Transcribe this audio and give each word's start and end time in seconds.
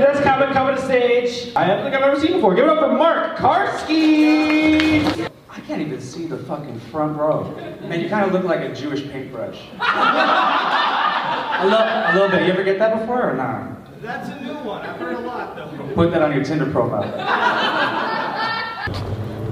Yes, 0.00 0.18
coming, 0.22 0.48
coming 0.54 0.76
to 0.76 0.82
stage. 0.82 1.52
I 1.54 1.66
don't 1.66 1.82
think 1.82 1.94
I've 1.94 2.00
ever 2.00 2.18
seen 2.18 2.32
before. 2.32 2.54
Give 2.54 2.64
it 2.64 2.70
up 2.70 2.78
for 2.78 2.96
Mark 2.96 3.36
Karski. 3.36 5.28
I 5.50 5.60
can't 5.60 5.82
even 5.82 6.00
see 6.00 6.26
the 6.26 6.38
fucking 6.38 6.80
front 6.80 7.18
row. 7.18 7.54
Man, 7.82 8.00
you 8.00 8.08
kind 8.08 8.24
of 8.24 8.32
look 8.32 8.44
like 8.44 8.60
a 8.60 8.74
Jewish 8.74 9.06
paintbrush. 9.10 9.60
a, 9.78 11.64
little, 11.64 11.80
a 11.80 12.12
little 12.14 12.30
bit. 12.30 12.46
You 12.46 12.52
ever 12.54 12.64
get 12.64 12.78
that 12.78 12.98
before 12.98 13.30
or 13.30 13.36
not? 13.36 14.00
That's 14.00 14.30
a 14.30 14.40
new 14.40 14.54
one. 14.54 14.86
I've 14.86 14.98
heard 14.98 15.16
a 15.16 15.20
lot 15.20 15.54
though. 15.54 15.68
Put 15.94 16.12
that 16.12 16.22
on 16.22 16.32
your 16.34 16.44
Tinder 16.44 16.70
profile. 16.72 17.76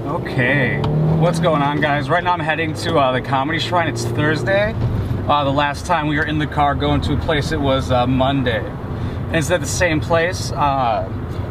Okay, 0.09 0.79
what's 1.19 1.39
going 1.39 1.61
on, 1.61 1.79
guys? 1.79 2.09
Right 2.09 2.23
now 2.23 2.33
I'm 2.33 2.39
heading 2.39 2.73
to 2.73 2.97
uh, 2.97 3.11
the 3.11 3.21
Comedy 3.21 3.59
Shrine. 3.59 3.87
It's 3.87 4.05
Thursday. 4.05 4.73
Uh, 5.27 5.43
the 5.43 5.51
last 5.51 5.85
time 5.85 6.07
we 6.07 6.17
were 6.17 6.23
in 6.23 6.39
the 6.39 6.47
car 6.47 6.73
going 6.73 6.99
to 7.01 7.13
a 7.13 7.17
place, 7.17 7.51
it 7.51 7.61
was 7.61 7.91
uh, 7.91 8.07
Monday. 8.07 8.63
And 9.29 9.37
it's 9.37 9.51
at 9.51 9.61
the 9.61 9.67
same 9.67 10.01
place. 10.01 10.51
Uh, 10.51 11.07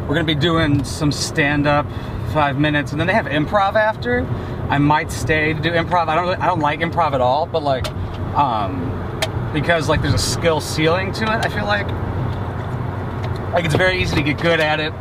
we're 0.08 0.14
gonna 0.14 0.24
be 0.24 0.34
doing 0.34 0.84
some 0.84 1.12
stand-up, 1.12 1.86
five 2.32 2.58
minutes, 2.58 2.90
and 2.92 3.00
then 3.00 3.06
they 3.06 3.14
have 3.14 3.26
improv 3.26 3.76
after. 3.76 4.26
I 4.68 4.78
might 4.78 5.10
stay 5.12 5.54
to 5.54 5.60
do 5.60 5.70
improv. 5.70 6.08
I 6.08 6.14
don't, 6.14 6.42
I 6.42 6.46
don't 6.46 6.60
like 6.60 6.80
improv 6.80 7.12
at 7.12 7.20
all, 7.20 7.46
but 7.46 7.62
like, 7.62 7.88
um, 8.36 9.20
because 9.52 9.88
like 9.88 10.02
there's 10.02 10.14
a 10.14 10.18
skill 10.18 10.60
ceiling 10.60 11.12
to 11.12 11.24
it. 11.24 11.46
I 11.46 11.48
feel 11.48 11.66
like, 11.66 11.86
like 13.52 13.64
it's 13.64 13.76
very 13.76 14.02
easy 14.02 14.16
to 14.16 14.22
get 14.22 14.42
good 14.42 14.60
at 14.60 14.80
it, 14.80 14.92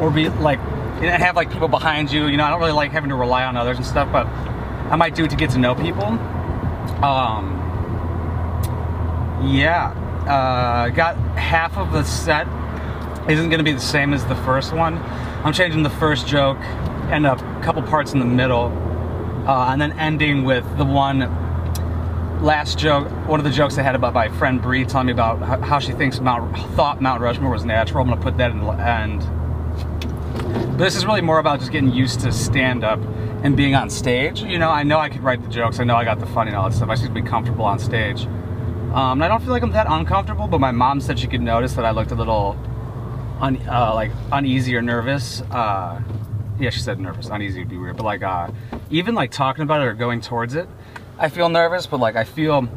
or 0.00 0.10
be 0.10 0.28
like, 0.28 0.58
know, 1.02 1.16
have 1.16 1.36
like 1.36 1.52
people 1.52 1.68
behind 1.68 2.10
you. 2.10 2.26
You 2.26 2.36
know, 2.36 2.44
I 2.44 2.50
don't 2.50 2.60
really 2.60 2.72
like 2.72 2.92
having 2.92 3.10
to 3.10 3.16
rely 3.16 3.44
on 3.44 3.56
others 3.56 3.76
and 3.76 3.86
stuff, 3.86 4.10
but 4.10 4.26
I 4.26 4.96
might 4.96 5.14
do 5.14 5.24
it 5.24 5.30
to 5.30 5.36
get 5.36 5.50
to 5.50 5.58
know 5.58 5.74
people. 5.74 6.06
Um, 7.04 7.58
yeah, 9.44 9.90
uh, 10.28 10.88
got 10.90 11.16
half 11.52 11.76
of 11.76 11.92
the 11.92 12.02
set 12.02 12.46
isn't 13.28 13.50
going 13.50 13.58
to 13.58 13.62
be 13.62 13.74
the 13.74 13.78
same 13.78 14.14
as 14.14 14.24
the 14.24 14.34
first 14.36 14.72
one. 14.72 14.96
I'm 15.44 15.52
changing 15.52 15.82
the 15.82 15.90
first 15.90 16.26
joke 16.26 16.56
and 17.12 17.26
a 17.26 17.36
couple 17.62 17.82
parts 17.82 18.14
in 18.14 18.20
the 18.20 18.24
middle, 18.24 18.72
uh, 19.46 19.70
and 19.70 19.78
then 19.78 19.92
ending 19.98 20.44
with 20.44 20.64
the 20.78 20.84
one 20.86 21.20
last 22.42 22.78
joke. 22.78 23.06
One 23.28 23.38
of 23.38 23.44
the 23.44 23.50
jokes 23.50 23.76
I 23.76 23.82
had 23.82 23.94
about 23.94 24.14
my 24.14 24.30
friend 24.30 24.62
Bree 24.62 24.86
telling 24.86 25.08
me 25.08 25.12
about 25.12 25.42
how 25.62 25.78
she 25.78 25.92
thinks 25.92 26.20
Mount 26.20 26.56
thought 26.74 27.02
Mount 27.02 27.20
Rushmore 27.20 27.50
was 27.50 27.66
natural. 27.66 28.00
I'm 28.00 28.08
going 28.08 28.18
to 28.18 28.24
put 28.24 28.38
that 28.38 28.50
in 28.50 28.60
the 28.60 28.70
end. 28.70 29.20
But 30.78 30.84
this 30.84 30.96
is 30.96 31.04
really 31.04 31.20
more 31.20 31.38
about 31.38 31.60
just 31.60 31.70
getting 31.70 31.92
used 31.92 32.20
to 32.20 32.32
stand 32.32 32.82
up 32.82 32.98
and 33.44 33.58
being 33.58 33.74
on 33.74 33.90
stage. 33.90 34.40
You 34.40 34.58
know, 34.58 34.70
I 34.70 34.84
know 34.84 34.98
I 34.98 35.10
could 35.10 35.22
write 35.22 35.42
the 35.42 35.50
jokes. 35.50 35.80
I 35.80 35.84
know 35.84 35.96
I 35.96 36.04
got 36.04 36.18
the 36.18 36.24
funny 36.24 36.48
and 36.48 36.56
all 36.56 36.70
that 36.70 36.74
stuff. 36.74 36.88
I 36.88 36.94
just 36.94 37.02
need 37.02 37.14
to 37.14 37.22
be 37.22 37.28
comfortable 37.28 37.66
on 37.66 37.78
stage. 37.78 38.26
Um, 38.94 39.12
and 39.12 39.24
I 39.24 39.28
don't 39.28 39.40
feel 39.40 39.52
like 39.52 39.62
I'm 39.62 39.72
that 39.72 39.86
uncomfortable, 39.88 40.46
but 40.46 40.60
my 40.60 40.70
mom 40.70 41.00
said 41.00 41.18
she 41.18 41.26
could 41.26 41.40
notice 41.40 41.72
that 41.74 41.84
I 41.86 41.92
looked 41.92 42.10
a 42.10 42.14
little 42.14 42.58
un, 43.40 43.56
uh, 43.66 43.94
like 43.94 44.10
uneasy 44.30 44.76
or 44.76 44.82
nervous. 44.82 45.40
Uh, 45.50 46.02
yeah, 46.58 46.68
she 46.68 46.80
said 46.80 47.00
nervous. 47.00 47.28
Uneasy 47.28 47.60
would 47.60 47.70
be 47.70 47.78
weird, 47.78 47.96
but 47.96 48.04
like 48.04 48.22
uh, 48.22 48.50
even 48.90 49.14
like 49.14 49.30
talking 49.30 49.62
about 49.62 49.80
it 49.80 49.86
or 49.86 49.94
going 49.94 50.20
towards 50.20 50.54
it, 50.54 50.68
I 51.18 51.30
feel 51.30 51.48
nervous. 51.48 51.86
But 51.86 52.00
like 52.00 52.16
I 52.16 52.24
feel 52.24 52.68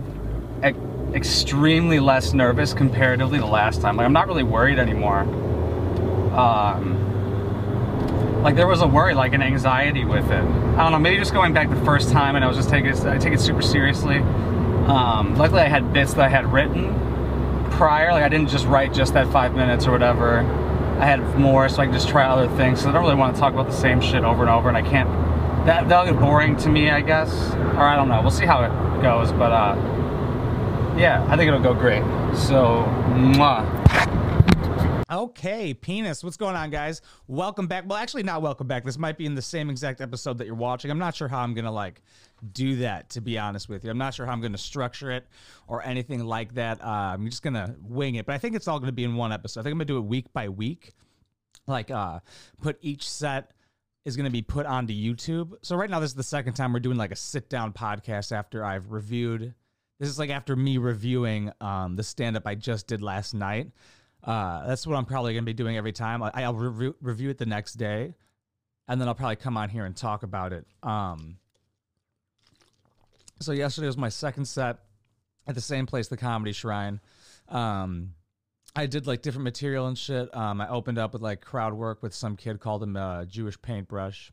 e 0.65 0.73
extremely 1.13 1.99
less 1.99 2.33
nervous 2.33 2.73
comparatively 2.73 3.39
to 3.39 3.45
last 3.45 3.81
time. 3.81 3.97
Like 3.97 4.05
I'm 4.05 4.13
not 4.13 4.27
really 4.27 4.43
worried 4.43 4.79
anymore. 4.79 5.19
Um, 6.33 7.05
like 8.41 8.55
there 8.55 8.67
was 8.67 8.81
a 8.81 8.87
worry, 8.87 9.13
like 9.13 9.33
an 9.33 9.41
anxiety 9.41 10.05
with 10.05 10.25
it. 10.31 10.43
I 10.43 10.77
don't 10.77 10.91
know, 10.91 10.99
maybe 10.99 11.17
just 11.17 11.33
going 11.33 11.53
back 11.53 11.69
the 11.69 11.83
first 11.85 12.11
time 12.11 12.35
and 12.35 12.45
I 12.45 12.47
was 12.47 12.57
just 12.57 12.69
taking 12.69 12.89
it, 12.89 12.99
I 13.05 13.17
take 13.17 13.33
it 13.33 13.39
super 13.39 13.61
seriously. 13.61 14.21
Um, 14.87 15.35
luckily 15.35 15.61
I 15.61 15.67
had 15.67 15.93
bits 15.93 16.13
that 16.13 16.25
I 16.25 16.29
had 16.29 16.51
written 16.51 16.93
prior, 17.71 18.11
like 18.11 18.23
I 18.23 18.29
didn't 18.29 18.49
just 18.49 18.65
write 18.65 18.93
just 18.93 19.13
that 19.13 19.31
five 19.31 19.55
minutes 19.55 19.87
or 19.87 19.91
whatever. 19.91 20.39
I 20.99 21.05
had 21.05 21.21
more 21.37 21.67
so 21.67 21.81
I 21.81 21.85
could 21.85 21.93
just 21.93 22.07
try 22.07 22.25
other 22.25 22.47
things. 22.55 22.81
So 22.81 22.89
I 22.89 22.93
don't 22.93 23.03
really 23.03 23.15
want 23.15 23.35
to 23.35 23.39
talk 23.39 23.53
about 23.53 23.67
the 23.67 23.73
same 23.73 23.99
shit 23.99 24.23
over 24.23 24.43
and 24.43 24.49
over 24.49 24.69
and 24.69 24.77
I 24.77 24.81
can't, 24.81 25.09
that, 25.65 25.89
that'll 25.89 26.13
get 26.13 26.21
boring 26.21 26.55
to 26.57 26.69
me 26.69 26.89
I 26.89 27.01
guess. 27.01 27.51
Or 27.53 27.81
I 27.81 27.95
don't 27.95 28.07
know, 28.07 28.21
we'll 28.21 28.31
see 28.31 28.45
how 28.45 28.63
it 28.63 29.01
goes, 29.01 29.31
but 29.31 29.51
uh, 29.51 29.75
yeah, 30.97 31.25
I 31.29 31.35
think 31.35 31.47
it'll 31.47 31.59
go 31.59 31.73
great. 31.73 32.03
So, 32.35 32.85
mwah. 33.09 33.84
Okay, 35.11 35.71
penis. 35.71 36.23
What's 36.23 36.35
going 36.35 36.55
on, 36.55 36.71
guys? 36.71 37.03
Welcome 37.27 37.67
back. 37.67 37.83
Well, 37.87 37.99
actually, 37.99 38.23
not 38.23 38.41
welcome 38.41 38.65
back. 38.65 38.83
This 38.83 38.97
might 38.97 39.19
be 39.19 39.27
in 39.27 39.35
the 39.35 39.41
same 39.41 39.69
exact 39.69 40.01
episode 40.01 40.39
that 40.39 40.47
you're 40.47 40.55
watching. 40.55 40.89
I'm 40.89 40.97
not 40.97 41.15
sure 41.15 41.27
how 41.27 41.41
I'm 41.41 41.53
gonna 41.53 41.71
like 41.71 42.01
do 42.53 42.77
that. 42.77 43.11
To 43.11 43.21
be 43.21 43.37
honest 43.37 43.69
with 43.69 43.83
you, 43.83 43.91
I'm 43.91 43.99
not 43.99 44.15
sure 44.15 44.25
how 44.25 44.31
I'm 44.31 44.41
gonna 44.41 44.57
structure 44.57 45.11
it 45.11 45.27
or 45.67 45.85
anything 45.85 46.25
like 46.25 46.55
that. 46.55 46.81
Uh, 46.81 47.13
I'm 47.13 47.29
just 47.29 47.43
gonna 47.43 47.75
wing 47.83 48.15
it. 48.15 48.25
But 48.25 48.33
I 48.33 48.39
think 48.39 48.55
it's 48.55 48.67
all 48.67 48.79
gonna 48.79 48.91
be 48.91 49.03
in 49.03 49.15
one 49.15 49.31
episode. 49.31 49.59
I 49.59 49.63
think 49.63 49.73
I'm 49.73 49.77
gonna 49.77 49.85
do 49.85 49.97
it 49.97 50.05
week 50.05 50.33
by 50.33 50.49
week. 50.49 50.93
Like, 51.67 51.91
uh, 51.91 52.21
put 52.61 52.79
each 52.81 53.07
set 53.07 53.51
is 54.05 54.15
going 54.15 54.25
to 54.25 54.31
be 54.31 54.43
put 54.43 54.67
onto 54.67 54.93
YouTube. 54.93 55.53
So 55.63 55.75
right 55.75 55.89
now, 55.89 55.99
this 55.99 56.11
is 56.11 56.15
the 56.15 56.21
second 56.21 56.53
time 56.53 56.73
we're 56.73 56.79
doing 56.79 56.97
like 56.97 57.11
a 57.11 57.15
sit 57.15 57.49
down 57.49 57.73
podcast 57.73 58.31
after 58.31 58.63
I've 58.63 58.91
reviewed. 58.91 59.55
This 59.99 60.09
is 60.09 60.19
like 60.19 60.29
after 60.29 60.55
me 60.55 60.77
reviewing 60.77 61.51
um, 61.59 61.95
the 61.95 62.03
stand 62.03 62.37
up 62.37 62.45
I 62.45 62.53
just 62.53 62.85
did 62.85 63.01
last 63.01 63.33
night. 63.33 63.71
Uh, 64.25 64.65
that's 64.65 64.87
what 64.87 64.95
I'm 64.95 65.05
probably 65.05 65.33
going 65.33 65.43
to 65.43 65.45
be 65.45 65.53
doing 65.53 65.77
every 65.77 65.91
time. 65.91 66.23
I, 66.23 66.49
will 66.49 66.55
re- 66.55 66.93
review 66.99 67.29
it 67.29 67.37
the 67.37 67.45
next 67.45 67.73
day, 67.73 68.15
and 68.87 68.99
then 68.99 69.07
I'll 69.07 69.15
probably 69.15 69.35
come 69.35 69.55
on 69.55 69.69
here 69.69 69.85
and 69.85 69.95
talk 69.95 70.23
about 70.23 70.51
it. 70.51 70.65
Um, 70.81 71.37
so 73.39 73.51
yesterday 73.51 73.87
was 73.87 73.97
my 73.97 74.09
second 74.09 74.45
set 74.45 74.79
at 75.47 75.53
the 75.55 75.61
same 75.61 75.85
place, 75.85 76.07
the 76.07 76.17
Comedy 76.17 76.53
Shrine. 76.53 76.99
Um, 77.49 78.15
I 78.75 78.87
did 78.87 79.07
like 79.07 79.21
different 79.21 79.43
material 79.43 79.87
and 79.87 79.97
shit. 79.97 80.35
Um, 80.35 80.59
I 80.59 80.69
opened 80.69 80.97
up 80.97 81.13
with 81.13 81.21
like 81.21 81.41
crowd 81.41 81.73
work 81.73 82.01
with 82.01 82.13
some 82.13 82.35
kid 82.35 82.59
called 82.59 82.83
him 82.83 82.97
uh, 82.97 83.25
Jewish 83.25 83.61
paintbrush. 83.61 84.31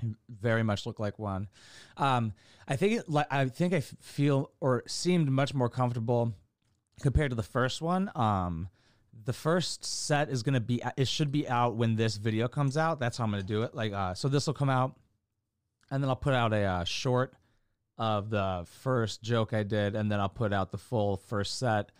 He 0.00 0.14
very 0.28 0.62
much 0.62 0.84
looked 0.84 1.00
like 1.00 1.18
one. 1.18 1.48
Um, 1.96 2.32
I 2.66 2.76
think 2.76 3.00
it, 3.00 3.08
like 3.08 3.26
I 3.30 3.46
think 3.46 3.72
I 3.72 3.80
feel 3.80 4.50
or 4.60 4.82
seemed 4.86 5.30
much 5.30 5.54
more 5.54 5.68
comfortable 5.68 6.34
compared 7.00 7.30
to 7.30 7.36
the 7.36 7.42
first 7.42 7.80
one. 7.80 8.10
Um, 8.14 8.68
the 9.24 9.32
first 9.32 9.84
set 9.84 10.30
is 10.30 10.42
gonna 10.42 10.60
be 10.60 10.82
it 10.96 11.06
should 11.06 11.30
be 11.30 11.48
out 11.48 11.76
when 11.76 11.96
this 11.96 12.16
video 12.16 12.48
comes 12.48 12.76
out. 12.76 12.98
That's 12.98 13.18
how 13.18 13.24
I'm 13.24 13.30
gonna 13.30 13.42
do 13.42 13.62
it. 13.62 13.74
Like 13.74 13.92
uh, 13.92 14.14
so 14.14 14.28
this 14.28 14.46
will 14.46 14.54
come 14.54 14.70
out, 14.70 14.96
and 15.90 16.02
then 16.02 16.08
I'll 16.08 16.16
put 16.16 16.34
out 16.34 16.52
a 16.52 16.62
uh, 16.62 16.84
short 16.84 17.34
of 17.98 18.30
the 18.30 18.66
first 18.66 19.22
joke 19.22 19.52
I 19.52 19.62
did, 19.62 19.94
and 19.94 20.10
then 20.10 20.18
I'll 20.18 20.28
put 20.28 20.52
out 20.52 20.72
the 20.72 20.78
full 20.78 21.16
first 21.16 21.58
set, 21.58 21.92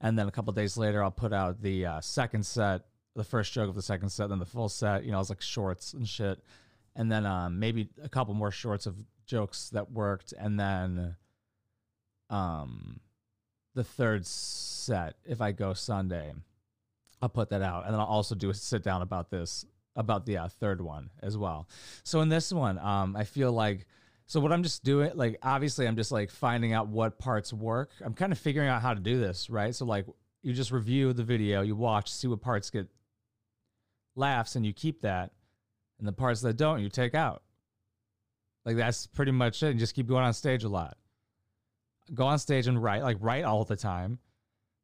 and 0.00 0.18
then 0.18 0.28
a 0.28 0.30
couple 0.30 0.52
days 0.52 0.76
later 0.76 1.02
I'll 1.02 1.10
put 1.10 1.32
out 1.32 1.60
the 1.60 1.86
uh, 1.86 2.00
second 2.00 2.44
set, 2.46 2.82
the 3.16 3.24
first 3.24 3.52
joke 3.52 3.68
of 3.68 3.74
the 3.74 3.82
second 3.82 4.10
set, 4.10 4.28
then 4.28 4.38
the 4.38 4.46
full 4.46 4.68
set. 4.68 5.04
You 5.04 5.12
know, 5.12 5.20
it's 5.20 5.30
like 5.30 5.40
shorts 5.40 5.92
and 5.92 6.08
shit, 6.08 6.40
and 6.94 7.10
then 7.10 7.26
um, 7.26 7.58
maybe 7.58 7.88
a 8.02 8.08
couple 8.08 8.34
more 8.34 8.50
shorts 8.50 8.86
of 8.86 8.96
jokes 9.26 9.70
that 9.70 9.90
worked, 9.90 10.34
and 10.38 10.60
then 10.60 11.16
um, 12.28 13.00
the 13.74 13.84
third 13.84 14.26
set 14.26 15.16
if 15.24 15.40
I 15.40 15.52
go 15.52 15.74
Sunday. 15.74 16.32
I'll 17.22 17.28
put 17.28 17.50
that 17.50 17.62
out, 17.62 17.84
and 17.84 17.92
then 17.92 18.00
I'll 18.00 18.06
also 18.06 18.34
do 18.34 18.50
a 18.50 18.54
sit 18.54 18.82
down 18.82 19.02
about 19.02 19.30
this 19.30 19.64
about 19.96 20.24
the 20.24 20.38
uh, 20.38 20.48
third 20.48 20.80
one 20.80 21.10
as 21.22 21.36
well. 21.36 21.68
So 22.04 22.20
in 22.20 22.28
this 22.28 22.52
one, 22.52 22.78
um, 22.78 23.16
I 23.16 23.24
feel 23.24 23.52
like 23.52 23.86
so 24.26 24.38
what 24.38 24.52
I'm 24.52 24.62
just 24.62 24.84
doing, 24.84 25.10
like 25.14 25.38
obviously 25.42 25.88
I'm 25.88 25.96
just 25.96 26.12
like 26.12 26.30
finding 26.30 26.72
out 26.72 26.86
what 26.86 27.18
parts 27.18 27.52
work. 27.52 27.90
I'm 28.00 28.14
kind 28.14 28.30
of 28.30 28.38
figuring 28.38 28.68
out 28.68 28.80
how 28.80 28.94
to 28.94 29.00
do 29.00 29.18
this, 29.18 29.50
right? 29.50 29.74
So 29.74 29.84
like 29.84 30.06
you 30.42 30.52
just 30.52 30.70
review 30.70 31.12
the 31.12 31.24
video, 31.24 31.62
you 31.62 31.74
watch, 31.74 32.12
see 32.12 32.28
what 32.28 32.40
parts 32.40 32.70
get 32.70 32.86
laughs, 34.14 34.54
and 34.56 34.64
you 34.64 34.72
keep 34.72 35.02
that, 35.02 35.32
and 35.98 36.06
the 36.06 36.12
parts 36.12 36.40
that 36.42 36.56
don't, 36.56 36.80
you 36.80 36.88
take 36.88 37.14
out. 37.14 37.42
Like 38.64 38.76
that's 38.76 39.06
pretty 39.08 39.32
much 39.32 39.62
it. 39.62 39.70
And 39.70 39.80
just 39.80 39.94
keep 39.94 40.06
going 40.06 40.24
on 40.24 40.32
stage 40.32 40.64
a 40.64 40.68
lot. 40.68 40.96
Go 42.14 42.26
on 42.26 42.38
stage 42.38 42.66
and 42.66 42.80
write, 42.80 43.02
like 43.02 43.16
write 43.20 43.44
all 43.44 43.64
the 43.64 43.76
time 43.76 44.18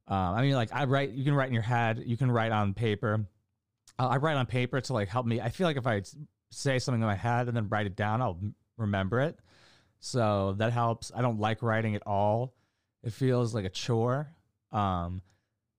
um, 0.08 0.34
I 0.34 0.42
mean, 0.42 0.54
like 0.54 0.70
I 0.72 0.84
write, 0.84 1.10
you 1.10 1.24
can 1.24 1.34
write 1.34 1.48
in 1.48 1.54
your 1.54 1.62
head, 1.62 2.02
you 2.06 2.16
can 2.16 2.30
write 2.30 2.52
on 2.52 2.74
paper. 2.74 3.26
Uh, 3.98 4.06
I 4.06 4.16
write 4.18 4.36
on 4.36 4.46
paper 4.46 4.80
to 4.80 4.92
like 4.92 5.08
help 5.08 5.26
me. 5.26 5.40
I 5.40 5.48
feel 5.48 5.66
like 5.66 5.76
if 5.76 5.86
I 5.86 6.02
say 6.50 6.78
something 6.78 7.00
in 7.00 7.06
my 7.06 7.16
head 7.16 7.48
and 7.48 7.56
then 7.56 7.68
write 7.68 7.86
it 7.86 7.96
down, 7.96 8.22
I'll 8.22 8.38
remember 8.76 9.20
it. 9.20 9.38
So 9.98 10.54
that 10.58 10.72
helps. 10.72 11.10
I 11.14 11.22
don't 11.22 11.40
like 11.40 11.62
writing 11.62 11.96
at 11.96 12.06
all. 12.06 12.54
It 13.02 13.12
feels 13.12 13.54
like 13.54 13.64
a 13.64 13.70
chore. 13.70 14.28
Um, 14.70 15.22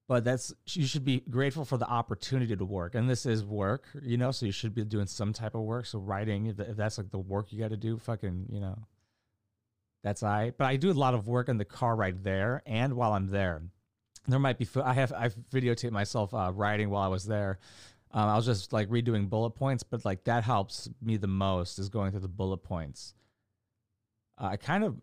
but 0.09 0.23
that's 0.23 0.53
you 0.67 0.85
should 0.85 1.05
be 1.05 1.19
grateful 1.29 1.65
for 1.65 1.77
the 1.77 1.87
opportunity 1.87 2.55
to 2.55 2.65
work, 2.65 2.95
and 2.95 3.09
this 3.09 3.25
is 3.25 3.43
work, 3.43 3.85
you 4.01 4.17
know. 4.17 4.31
So 4.31 4.45
you 4.45 4.53
should 4.53 4.73
be 4.73 4.85
doing 4.85 5.05
some 5.05 5.33
type 5.33 5.53
of 5.53 5.61
work. 5.61 5.85
So 5.85 5.99
writing, 5.99 6.47
if 6.47 6.77
that's 6.77 6.97
like 6.97 7.11
the 7.11 7.19
work 7.19 7.51
you 7.51 7.59
got 7.59 7.71
to 7.71 7.77
do, 7.77 7.97
fucking, 7.97 8.47
you 8.49 8.61
know, 8.61 8.77
that's 10.03 10.23
I. 10.23 10.53
But 10.57 10.65
I 10.65 10.77
do 10.77 10.91
a 10.91 10.93
lot 10.93 11.13
of 11.13 11.27
work 11.27 11.49
in 11.49 11.57
the 11.57 11.65
car 11.65 11.95
right 11.95 12.21
there, 12.23 12.63
and 12.65 12.93
while 12.93 13.11
I'm 13.11 13.27
there 13.27 13.63
there 14.27 14.39
might 14.39 14.57
be 14.57 14.67
I 14.83 14.93
have 14.93 15.13
I 15.13 15.29
videotaped 15.29 15.91
myself 15.91 16.33
uh, 16.33 16.51
writing 16.53 16.89
while 16.89 17.03
I 17.03 17.07
was 17.07 17.25
there. 17.25 17.59
Um, 18.11 18.29
I 18.29 18.35
was 18.35 18.45
just 18.45 18.71
like 18.73 18.89
redoing 18.89 19.29
bullet 19.29 19.51
points, 19.51 19.83
but 19.83 20.05
like 20.05 20.23
that 20.25 20.43
helps 20.43 20.89
me 21.01 21.17
the 21.17 21.27
most 21.27 21.79
is 21.79 21.89
going 21.89 22.11
through 22.11 22.21
the 22.21 22.27
bullet 22.27 22.57
points. 22.57 23.13
Uh, 24.37 24.47
I 24.47 24.57
kind 24.57 24.83
of 24.83 24.95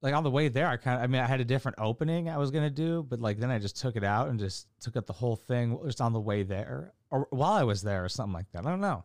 like 0.00 0.14
on 0.14 0.24
the 0.24 0.30
way 0.30 0.48
there, 0.48 0.66
I 0.66 0.76
kind 0.76 0.98
of, 0.98 1.04
I 1.04 1.06
mean, 1.06 1.20
I 1.20 1.26
had 1.26 1.40
a 1.40 1.44
different 1.44 1.78
opening 1.78 2.28
I 2.28 2.38
was 2.38 2.50
gonna 2.50 2.70
do, 2.70 3.04
but 3.08 3.20
like 3.20 3.38
then 3.38 3.50
I 3.50 3.58
just 3.58 3.80
took 3.80 3.96
it 3.96 4.04
out 4.04 4.28
and 4.28 4.38
just 4.38 4.66
took 4.80 4.96
up 4.96 5.06
the 5.06 5.12
whole 5.12 5.36
thing 5.36 5.78
just 5.84 6.00
on 6.00 6.12
the 6.12 6.20
way 6.20 6.42
there 6.42 6.92
or 7.10 7.28
while 7.30 7.52
I 7.52 7.62
was 7.62 7.82
there 7.82 8.04
or 8.04 8.08
something 8.08 8.32
like 8.32 8.50
that. 8.52 8.66
I 8.66 8.70
don't 8.70 8.80
know. 8.80 9.04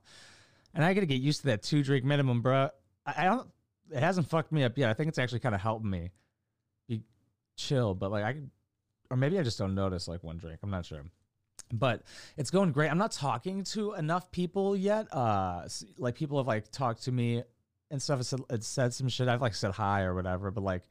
And 0.74 0.84
I 0.84 0.94
got 0.94 1.02
to 1.02 1.08
get 1.08 1.22
used 1.22 1.42
to 1.42 1.48
that 1.48 1.62
two 1.62 1.84
drink 1.84 2.06
minimum, 2.06 2.42
bro. 2.42 2.70
I, 3.06 3.14
I 3.18 3.24
don't. 3.26 3.48
It 3.92 4.00
hasn't 4.00 4.28
fucked 4.28 4.52
me 4.52 4.64
up 4.64 4.78
yet. 4.78 4.90
I 4.90 4.94
think 4.94 5.10
it's 5.10 5.18
actually 5.18 5.40
kind 5.40 5.56
of 5.56 5.62
helped 5.62 5.86
me 5.86 6.12
be 6.88 7.04
chill. 7.56 7.94
But 7.94 8.12
like 8.12 8.24
I, 8.24 8.36
or 9.10 9.18
maybe 9.18 9.40
I 9.40 9.44
just 9.44 9.58
don't 9.58 9.76
notice 9.76 10.08
like 10.08 10.24
one 10.24 10.38
drink. 10.38 10.60
I'm 10.64 10.70
not 10.70 10.86
sure. 10.86 11.04
But 11.74 12.04
it's 12.38 12.50
going 12.50 12.72
great. 12.72 12.90
I'm 12.90 12.98
not 12.98 13.12
talking 13.12 13.64
to 13.66 13.94
enough 13.94 14.32
people 14.32 14.76
yet. 14.76 15.14
Uh, 15.14 15.68
like 15.98 16.16
people 16.16 16.38
have 16.38 16.48
like 16.48 16.72
talked 16.72 17.04
to 17.04 17.12
me 17.12 17.44
and 17.92 18.02
stuff. 18.02 18.22
It 18.22 18.24
said, 18.26 18.40
it 18.50 18.64
said 18.64 18.94
some 18.94 19.10
shit. 19.10 19.28
I've 19.28 19.42
like 19.42 19.56
said 19.56 19.72
hi 19.72 20.04
or 20.04 20.14
whatever, 20.14 20.52
but 20.52 20.64
like 20.64 20.84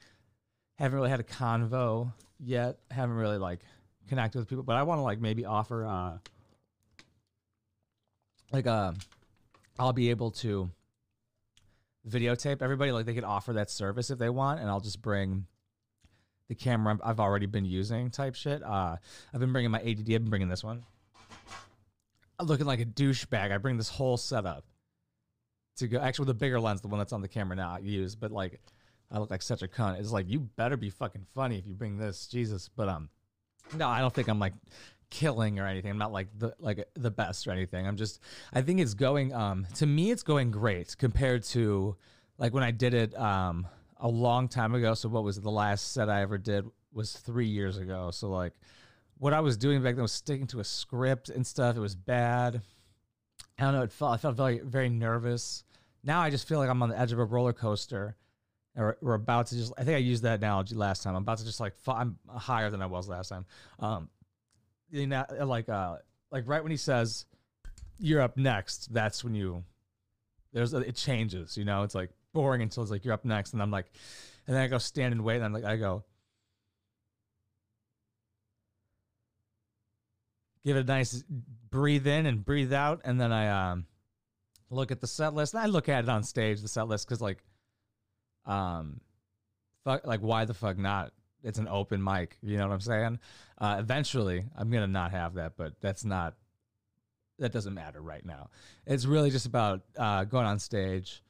haven't 0.79 0.97
really 0.97 1.11
had 1.11 1.21
a 1.21 1.25
convo 1.25 2.13
yet. 2.39 2.79
Haven't 2.91 3.17
really 3.17 3.39
like 3.39 3.61
connected 4.09 4.39
with 4.39 4.49
people. 4.49 4.65
But 4.65 4.77
I 4.77 4.83
want 4.83 4.99
to 4.99 5.03
like 5.03 5.21
maybe 5.21 5.45
offer 5.45 5.87
uh 5.87 6.19
like 8.53 8.67
uh 8.67 8.93
I'll 9.79 9.93
be 9.93 10.11
able 10.11 10.31
to 10.33 10.71
videotape 12.09 12.63
everybody. 12.63 12.93
Like 12.93 13.07
they 13.07 13.15
could 13.15 13.25
offer 13.25 13.55
that 13.55 13.71
service 13.71 14.11
if 14.11 14.19
they 14.19 14.29
want, 14.31 14.61
and 14.61 14.69
I'll 14.69 14.81
just 14.81 15.03
bring 15.03 15.47
the 16.49 16.55
camera 16.55 16.99
I've 17.03 17.21
already 17.21 17.47
been 17.47 17.65
using 17.65 18.11
type 18.11 18.35
shit. 18.35 18.63
Uh, 18.63 18.97
I've 19.33 19.41
been 19.41 19.53
bringing 19.53 19.71
my 19.71 19.81
ADD. 19.81 20.01
I've 20.01 20.07
been 20.07 20.31
bringing 20.31 20.49
this 20.49 20.63
one. 20.65 20.85
I'm 22.39 22.47
looking 22.47 22.67
like 22.67 22.81
a 22.81 22.85
douchebag. 22.85 23.53
I 23.53 23.59
bring 23.59 23.77
this 23.77 23.89
whole 23.89 24.17
setup 24.17 24.65
to 25.77 25.89
go. 25.89 25.99
Actually, 25.99 26.27
the 26.27 26.35
bigger 26.35 26.61
lens, 26.61 26.81
the 26.81 26.89
one 26.89 26.99
that's 26.99 27.13
on 27.13 27.23
the 27.23 27.29
camera 27.29 27.57
now, 27.57 27.75
I 27.75 27.79
use. 27.79 28.15
But 28.15 28.31
like, 28.31 28.61
I 29.11 29.19
look 29.19 29.31
like 29.31 29.43
such 29.43 29.63
a 29.63 29.69
cunt. 29.69 29.99
It's 29.99 30.13
like 30.13 30.29
you 30.29 30.41
better 30.41 30.77
be 30.77 30.91
fucking 30.91 31.27
funny 31.35 31.59
if 31.59 31.67
you 31.67 31.75
bring 31.75 31.97
this, 31.97 32.27
Jesus. 32.27 32.69
But 32.69 32.89
um, 32.89 33.09
no, 33.75 33.89
I 33.89 34.01
don't 34.01 34.13
think 34.13 34.29
I'm 34.29 34.39
like 34.39 34.55
killing 35.11 35.59
or 35.59 35.67
anything. 35.67 35.91
I'm 35.91 35.99
not 35.99 36.13
like 36.13 36.29
the 36.37 36.55
like 36.59 36.87
the 36.95 37.11
best 37.11 37.47
or 37.47 37.53
anything. 37.53 37.87
I'm 37.87 37.97
just 37.97 38.21
I 38.53 38.63
think 38.63 38.81
it's 38.81 38.95
going 38.95 39.33
um 39.33 39.67
to 39.77 39.87
me 39.87 40.11
it's 40.11 40.23
going 40.23 40.51
great 40.51 40.97
compared 40.99 41.45
to 41.45 41.97
like 42.39 42.53
when 42.53 42.63
I 42.63 42.71
did 42.71 42.95
it 42.95 43.17
um 43.19 43.67
a 43.99 44.09
long 44.09 44.49
time 44.49 44.75
ago. 44.75 44.95
So 44.95 45.09
what 45.09 45.25
was? 45.25 45.41
The 45.41 45.51
last 45.51 45.93
set 45.93 46.09
I 46.09 46.23
ever 46.23 46.39
did 46.39 46.65
was 46.93 47.13
3 47.13 47.47
years 47.47 47.79
ago. 47.79 48.11
So 48.11 48.29
like 48.29 48.53
what 49.19 49.33
I 49.33 49.41
was 49.41 49.57
doing 49.57 49.83
back 49.83 49.95
then 49.95 50.03
was 50.03 50.13
sticking 50.13 50.47
to 50.49 50.61
a 50.61 50.65
script 50.65 51.29
and 51.29 51.47
stuff. 51.47 51.77
It 51.77 51.81
was 51.81 51.95
bad. 51.95 52.61
I 53.59 53.65
don't 53.65 53.75
know, 53.75 53.83
it 53.83 53.93
felt 53.93 54.13
I 54.13 54.17
felt 54.19 54.37
very 54.37 54.61
very 54.61 54.89
nervous. 54.89 55.65
Now 56.03 56.21
I 56.21 56.31
just 56.31 56.47
feel 56.47 56.59
like 56.59 56.69
I'm 56.69 56.83
on 56.83 56.91
the 56.91 56.99
edge 56.99 57.13
of 57.13 57.19
a 57.19 57.25
roller 57.25 57.53
coaster. 57.53 58.17
Or 58.79 58.99
we're 59.01 59.15
about 59.15 59.47
to 59.49 59.57
just 59.57 59.73
I 59.79 59.85
think 59.85 59.95
I 59.95 60.01
used 60.01 60.23
that 60.25 60.41
analogy 60.41 60.75
last 60.75 61.03
time. 61.03 61.15
I'm 61.15 61.23
about 61.23 61.39
to 61.39 61.45
just 61.45 61.61
like 61.61 61.75
I'm 61.87 62.19
higher 62.29 62.71
than 62.71 62.83
I 62.83 62.87
was 62.87 63.09
last 63.09 63.29
time. 63.29 63.47
Um 63.79 64.11
you 64.91 65.07
know, 65.07 65.25
like 65.41 65.69
uh 65.69 65.97
like 66.31 66.47
right 66.47 66.63
when 66.63 66.71
he 66.71 66.77
says 66.77 67.25
you're 67.99 68.21
up 68.21 68.37
next 68.37 68.93
that's 68.93 69.25
when 69.25 69.35
you 69.35 69.65
there's 70.53 70.75
it 70.75 70.97
changes 70.97 71.57
you 71.57 71.65
know 71.65 71.83
it's 71.83 71.95
like 71.95 72.11
boring 72.37 72.61
until 72.61 72.83
it's 72.83 72.93
like 72.93 73.03
you're 73.05 73.15
up 73.15 73.25
next. 73.25 73.55
And 73.55 73.63
i'm 73.63 73.71
like 73.71 73.87
and 74.47 74.55
then 74.55 74.63
i 74.63 74.67
go 74.69 74.77
stand 74.77 75.13
and 75.13 75.25
wait 75.25 75.37
and 75.37 75.45
i'm 75.47 75.53
like 75.55 75.65
i 75.65 75.77
go 75.77 76.05
give 80.65 80.77
it 80.77 80.81
a 80.81 80.85
nice 80.85 81.25
breathe 81.71 82.07
in 82.07 82.27
and 82.27 82.45
breathe 82.45 82.73
out. 82.75 83.01
And 83.05 83.19
then 83.19 83.33
i 83.33 83.73
um 83.73 83.87
look 84.69 84.91
at 84.91 85.01
the 85.01 85.07
set 85.07 85.33
list 85.33 85.55
and 85.55 85.63
i 85.63 85.67
look 85.67 85.89
at 85.89 86.05
it 86.05 86.11
on 86.11 86.23
stage 86.23 86.61
the 86.61 86.69
set 86.69 86.89
list 86.89 87.09
because 87.09 87.23
like 87.23 87.43
um 88.45 89.01
fuck 89.85 90.07
like 90.07 90.21
why 90.21 90.45
the 90.45 90.55
fuck 90.55 90.77
not? 90.77 91.13
It's 91.43 91.59
an 91.59 91.69
open 91.69 92.05
mic 92.05 92.37
you 92.43 92.59
know 92.59 92.69
what 92.69 92.75
i'm 92.75 92.81
saying? 92.81 93.19
Uh, 93.59 93.77
eventually, 93.79 94.45
I'm 94.55 94.71
gonna 94.71 94.87
not 94.87 95.13
have 95.13 95.35
that, 95.35 95.57
but 95.57 95.81
that's 95.81 96.05
not 96.05 96.35
that 97.39 97.53
doesn't 97.53 97.75
matter 97.75 98.01
right 98.01 98.25
now. 98.25 98.51
It's 98.87 99.05
really 99.05 99.31
just 99.31 99.47
about 99.47 99.83
uh, 99.99 100.25
going 100.25 100.47
on 100.47 100.59
stage, 100.59 101.23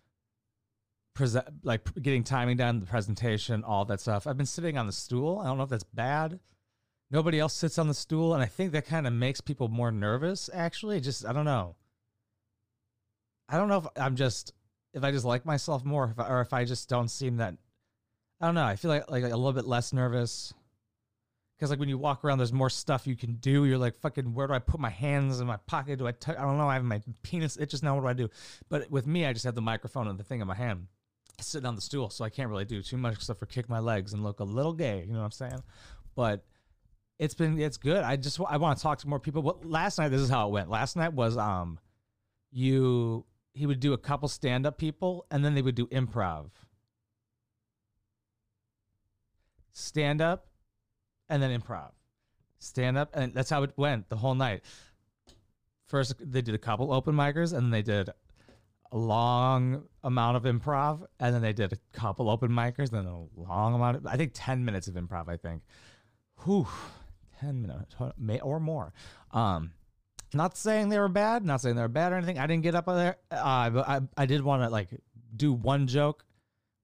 present 1.16 1.46
like 1.64 1.82
getting 2.00 2.22
timing 2.22 2.56
down, 2.56 2.80
the 2.80 2.86
presentation, 2.86 3.64
all 3.64 3.84
that 3.86 4.00
stuff. 4.00 4.26
I've 4.26 4.36
been 4.36 4.46
sitting 4.46 4.78
on 4.78 4.86
the 4.86 4.92
stool. 4.92 5.38
I 5.38 5.46
don't 5.46 5.56
know 5.56 5.64
if 5.64 5.70
that's 5.70 5.84
bad. 5.84 6.38
Nobody 7.10 7.38
else 7.38 7.54
sits 7.54 7.78
on 7.78 7.88
the 7.88 7.94
stool, 7.94 8.34
and 8.34 8.42
I 8.42 8.46
think 8.46 8.72
that 8.72 8.86
kind 8.86 9.06
of 9.06 9.12
makes 9.12 9.40
people 9.40 9.68
more 9.68 9.90
nervous. 9.90 10.50
Actually, 10.52 11.00
just 11.00 11.26
I 11.26 11.32
don't 11.32 11.44
know. 11.44 11.76
I 13.48 13.56
don't 13.56 13.68
know 13.68 13.78
if 13.78 13.86
I'm 13.96 14.16
just 14.16 14.52
if 14.92 15.04
I 15.04 15.12
just 15.12 15.24
like 15.24 15.44
myself 15.44 15.84
more, 15.84 16.08
if 16.10 16.18
I, 16.18 16.28
or 16.28 16.40
if 16.40 16.52
I 16.52 16.64
just 16.64 16.88
don't 16.88 17.08
seem 17.08 17.36
that. 17.38 17.54
I 18.40 18.46
don't 18.46 18.54
know. 18.54 18.64
I 18.64 18.76
feel 18.76 18.90
like 18.90 19.10
like 19.10 19.24
a 19.24 19.28
little 19.28 19.52
bit 19.52 19.66
less 19.66 19.92
nervous 19.92 20.52
because 21.56 21.70
like 21.70 21.78
when 21.78 21.88
you 21.88 21.96
walk 21.96 22.24
around, 22.24 22.38
there's 22.38 22.52
more 22.52 22.69
stuff 22.69 23.06
you 23.06 23.16
can 23.16 23.36
do. 23.36 23.64
You're 23.64 23.78
like, 23.78 23.96
fucking, 23.96 24.34
where 24.34 24.46
do 24.46 24.52
I 24.52 24.58
put 24.58 24.78
my 24.78 24.90
hands 24.90 25.40
in 25.40 25.46
my 25.46 25.56
pocket? 25.56 25.98
Do 25.98 26.06
I? 26.06 26.10
I 26.10 26.32
don't 26.32 26.58
know. 26.58 26.69
I 26.69 26.74
have 26.74 26.84
my 26.84 27.00
penis 27.22 27.56
itches 27.56 27.82
now. 27.82 27.94
What 27.94 28.02
do 28.02 28.08
I 28.08 28.12
do? 28.12 28.28
But 28.69 28.90
with 28.90 29.06
me, 29.06 29.24
I 29.24 29.32
just 29.32 29.44
have 29.44 29.54
the 29.54 29.62
microphone 29.62 30.06
and 30.08 30.19
the 30.19 30.24
thing 30.24 30.40
in 30.40 30.46
my 30.46 30.54
hand, 30.54 30.88
sitting 31.40 31.66
on 31.66 31.74
the 31.74 31.80
stool, 31.80 32.10
so 32.10 32.24
I 32.24 32.30
can't 32.30 32.48
really 32.48 32.64
do 32.64 32.82
too 32.82 32.96
much 32.96 33.14
except 33.14 33.38
for 33.38 33.46
kick 33.46 33.68
my 33.68 33.78
legs 33.78 34.12
and 34.12 34.22
look 34.22 34.40
a 34.40 34.44
little 34.44 34.72
gay. 34.72 35.04
You 35.06 35.12
know 35.12 35.18
what 35.18 35.26
I'm 35.26 35.30
saying? 35.30 35.62
But 36.14 36.44
it's 37.18 37.34
been 37.34 37.58
it's 37.58 37.76
good. 37.76 38.02
I 38.02 38.16
just 38.16 38.40
I 38.48 38.56
want 38.56 38.78
to 38.78 38.82
talk 38.82 38.98
to 38.98 39.08
more 39.08 39.20
people. 39.20 39.42
But 39.42 39.64
last 39.64 39.98
night, 39.98 40.08
this 40.08 40.20
is 40.20 40.30
how 40.30 40.48
it 40.48 40.52
went. 40.52 40.70
Last 40.70 40.96
night 40.96 41.12
was 41.12 41.36
um, 41.36 41.78
you 42.52 43.24
he 43.54 43.66
would 43.66 43.80
do 43.80 43.92
a 43.92 43.98
couple 43.98 44.28
stand 44.28 44.66
up 44.66 44.78
people, 44.78 45.26
and 45.30 45.44
then 45.44 45.54
they 45.54 45.62
would 45.62 45.74
do 45.74 45.86
improv. 45.86 46.50
Stand 49.72 50.20
up 50.20 50.46
and 51.28 51.42
then 51.42 51.58
improv. 51.58 51.90
Stand 52.58 52.96
up, 52.96 53.10
and 53.14 53.34
that's 53.34 53.50
how 53.50 53.62
it 53.62 53.72
went 53.76 54.08
the 54.08 54.16
whole 54.16 54.34
night. 54.34 54.62
First, 55.86 56.14
they 56.18 56.42
did 56.42 56.54
a 56.54 56.58
couple 56.58 56.92
open 56.92 57.14
micers, 57.14 57.52
and 57.52 57.64
then 57.64 57.70
they 57.70 57.82
did 57.82 58.10
a 58.92 58.96
long 58.96 59.84
amount 60.02 60.36
of 60.36 60.42
improv, 60.44 61.06
and 61.18 61.34
then 61.34 61.42
they 61.42 61.52
did 61.52 61.72
a 61.72 61.78
couple 61.92 62.30
open 62.30 62.50
micers, 62.50 62.90
then 62.90 63.06
a 63.06 63.24
long 63.40 63.74
amount 63.74 63.96
of, 63.96 64.06
I 64.06 64.16
think 64.16 64.32
10 64.34 64.64
minutes 64.64 64.88
of 64.88 64.94
improv, 64.94 65.28
I 65.28 65.36
think. 65.36 65.62
Whew, 66.44 66.66
10 67.40 67.62
minutes 67.62 67.94
or 68.42 68.60
more. 68.60 68.92
Um, 69.32 69.72
not 70.34 70.56
saying 70.56 70.88
they 70.88 70.98
were 70.98 71.08
bad, 71.08 71.44
not 71.44 71.60
saying 71.60 71.76
they 71.76 71.82
were 71.82 71.88
bad 71.88 72.12
or 72.12 72.16
anything. 72.16 72.38
I 72.38 72.46
didn't 72.46 72.62
get 72.62 72.74
up 72.74 72.86
there. 72.86 73.16
Uh, 73.30 73.70
but 73.70 73.88
I, 73.88 74.00
I 74.16 74.26
did 74.26 74.42
want 74.42 74.62
to 74.62 74.68
like 74.68 74.88
do 75.34 75.52
one 75.52 75.86
joke 75.86 76.24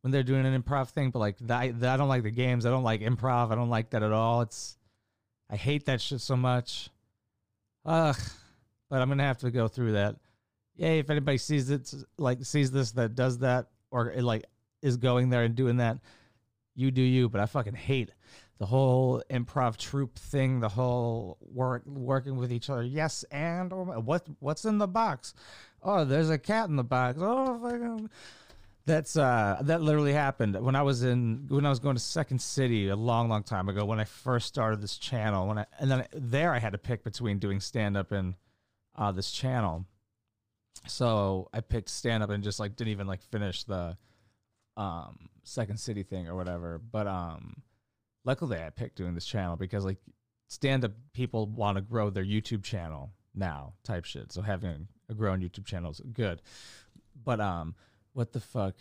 when 0.01 0.11
they're 0.11 0.23
doing 0.23 0.47
an 0.47 0.61
improv 0.61 0.91
thing, 0.91 1.11
but 1.11 1.19
like 1.19 1.39
that, 1.41 1.81
that 1.81 1.95
I 1.95 1.97
don't 1.97 2.09
like 2.09 2.23
the 2.23 2.31
games. 2.31 2.67
I 2.67 2.71
don't 2.71 2.83
like 2.83 3.01
improv. 3.01 3.51
I 3.51 3.55
don't 3.55 3.71
like 3.71 3.91
that 3.91 4.03
at 4.03 4.13
all. 4.13 4.43
It's 4.43 4.77
I 5.51 5.57
hate 5.57 5.87
that 5.87 6.01
shit 6.01 6.21
so 6.21 6.37
much. 6.37 6.91
Ugh. 7.85 8.17
But 8.89 9.01
I'm 9.01 9.09
gonna 9.09 9.23
have 9.23 9.39
to 9.39 9.51
go 9.51 9.69
through 9.69 9.93
that. 9.93 10.17
Yay! 10.77 10.99
If 10.99 11.11
anybody 11.11 11.39
sees 11.39 11.71
it, 11.71 11.93
like 12.19 12.45
sees 12.45 12.71
this 12.71 12.93
that 12.93 13.15
does 13.15 13.39
that 13.39 13.69
or 13.91 14.13
like 14.17 14.45
is 14.81 14.97
going 14.97 15.31
there 15.31 15.45
and 15.45 15.55
doing 15.55 15.77
that, 15.79 15.99
you 16.75 16.91
do 16.91 17.03
you. 17.03 17.29
But 17.29 17.41
I 17.41 17.47
fucking 17.47 17.75
hate 17.75 18.11
the 18.59 18.67
whole 18.67 19.23
improv 19.31 19.77
troupe 19.77 20.19
thing. 20.19 20.61
The 20.61 20.69
whole 20.69 21.39
work 21.41 21.83
working 21.87 22.37
with 22.37 22.53
each 22.53 22.71
other. 22.71 22.83
Yes, 22.83 23.25
and 23.31 23.73
or 23.73 23.85
what? 23.85 24.27
What's 24.39 24.65
in 24.65 24.79
the 24.79 24.89
box? 24.89 25.35
Oh, 25.83 26.05
there's 26.05 26.31
a 26.31 26.39
cat 26.39 26.69
in 26.69 26.77
the 26.77 26.85
box. 26.85 27.19
Oh, 27.21 27.59
fucking. 27.61 28.09
That's 28.85 29.17
uh 29.17 29.59
that 29.63 29.81
literally 29.81 30.13
happened 30.13 30.61
when 30.61 30.75
I 30.75 30.83
was 30.83 31.05
in 31.05 31.47
when 31.49 31.65
I 31.65 31.71
was 31.71 31.79
going 31.79 31.95
to 31.95 32.03
Second 32.03 32.41
City 32.41 32.89
a 32.89 32.97
long 32.97 33.29
long 33.29 33.45
time 33.45 33.69
ago 33.69 33.85
when 33.85 34.01
I 34.01 34.05
first 34.05 34.49
started 34.49 34.81
this 34.81 34.99
channel 34.99 35.47
when 35.47 35.59
I 35.59 35.67
and 35.79 35.89
then 35.89 36.07
there 36.13 36.53
I 36.53 36.59
had 36.59 36.73
to 36.73 36.79
pick 36.79 37.05
between 37.05 37.39
doing 37.39 37.61
stand 37.61 37.97
up 37.97 38.11
and 38.11 38.35
uh 38.97 39.13
this 39.13 39.31
channel. 39.31 39.87
So 40.87 41.49
I 41.53 41.61
picked 41.61 41.89
stand 41.89 42.23
up 42.23 42.31
and 42.31 42.43
just 42.43 42.61
like 42.61 42.77
didn't 42.77 42.91
even 42.93 43.07
like 43.07 43.23
finish 43.23 43.65
the 43.65 43.97
um 44.77 45.29
Second 45.45 45.79
City 45.79 46.03
thing 46.03 46.29
or 46.29 46.35
whatever. 46.35 46.79
But 46.79 47.07
um 47.07 47.63
luckily 48.25 48.59
I 48.59 48.71
picked 48.71 48.97
doing 48.97 49.15
this 49.15 49.27
channel 49.27 49.57
because 49.57 49.85
like 49.85 49.99
stand 50.49 50.85
up 50.85 50.93
people 51.13 51.47
want 51.47 51.77
to 51.77 51.83
grow 51.83 52.11
their 52.11 52.25
YouTube 52.25 52.63
channel 52.63 53.11
now 53.35 53.75
type 53.85 54.05
shit. 54.05 54.33
So 54.33 54.43
having 54.43 54.89
a 55.09 55.15
growing 55.15 55.41
YouTube 55.41 55.67
channel 55.67 55.91
is 55.91 56.01
good. 56.13 56.43
But 57.25 57.41
um 57.41 57.75
what 58.13 58.33
the 58.33 58.41
fuck 58.41 58.75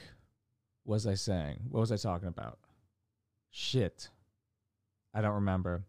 was 0.83 1.05
I 1.05 1.13
saying? 1.13 1.59
What 1.69 1.81
was 1.81 1.91
I 1.91 1.97
talking 1.97 2.27
about? 2.27 2.59
Shit. 3.51 4.09
I 5.13 5.21
don't 5.21 5.35
remember. 5.35 5.83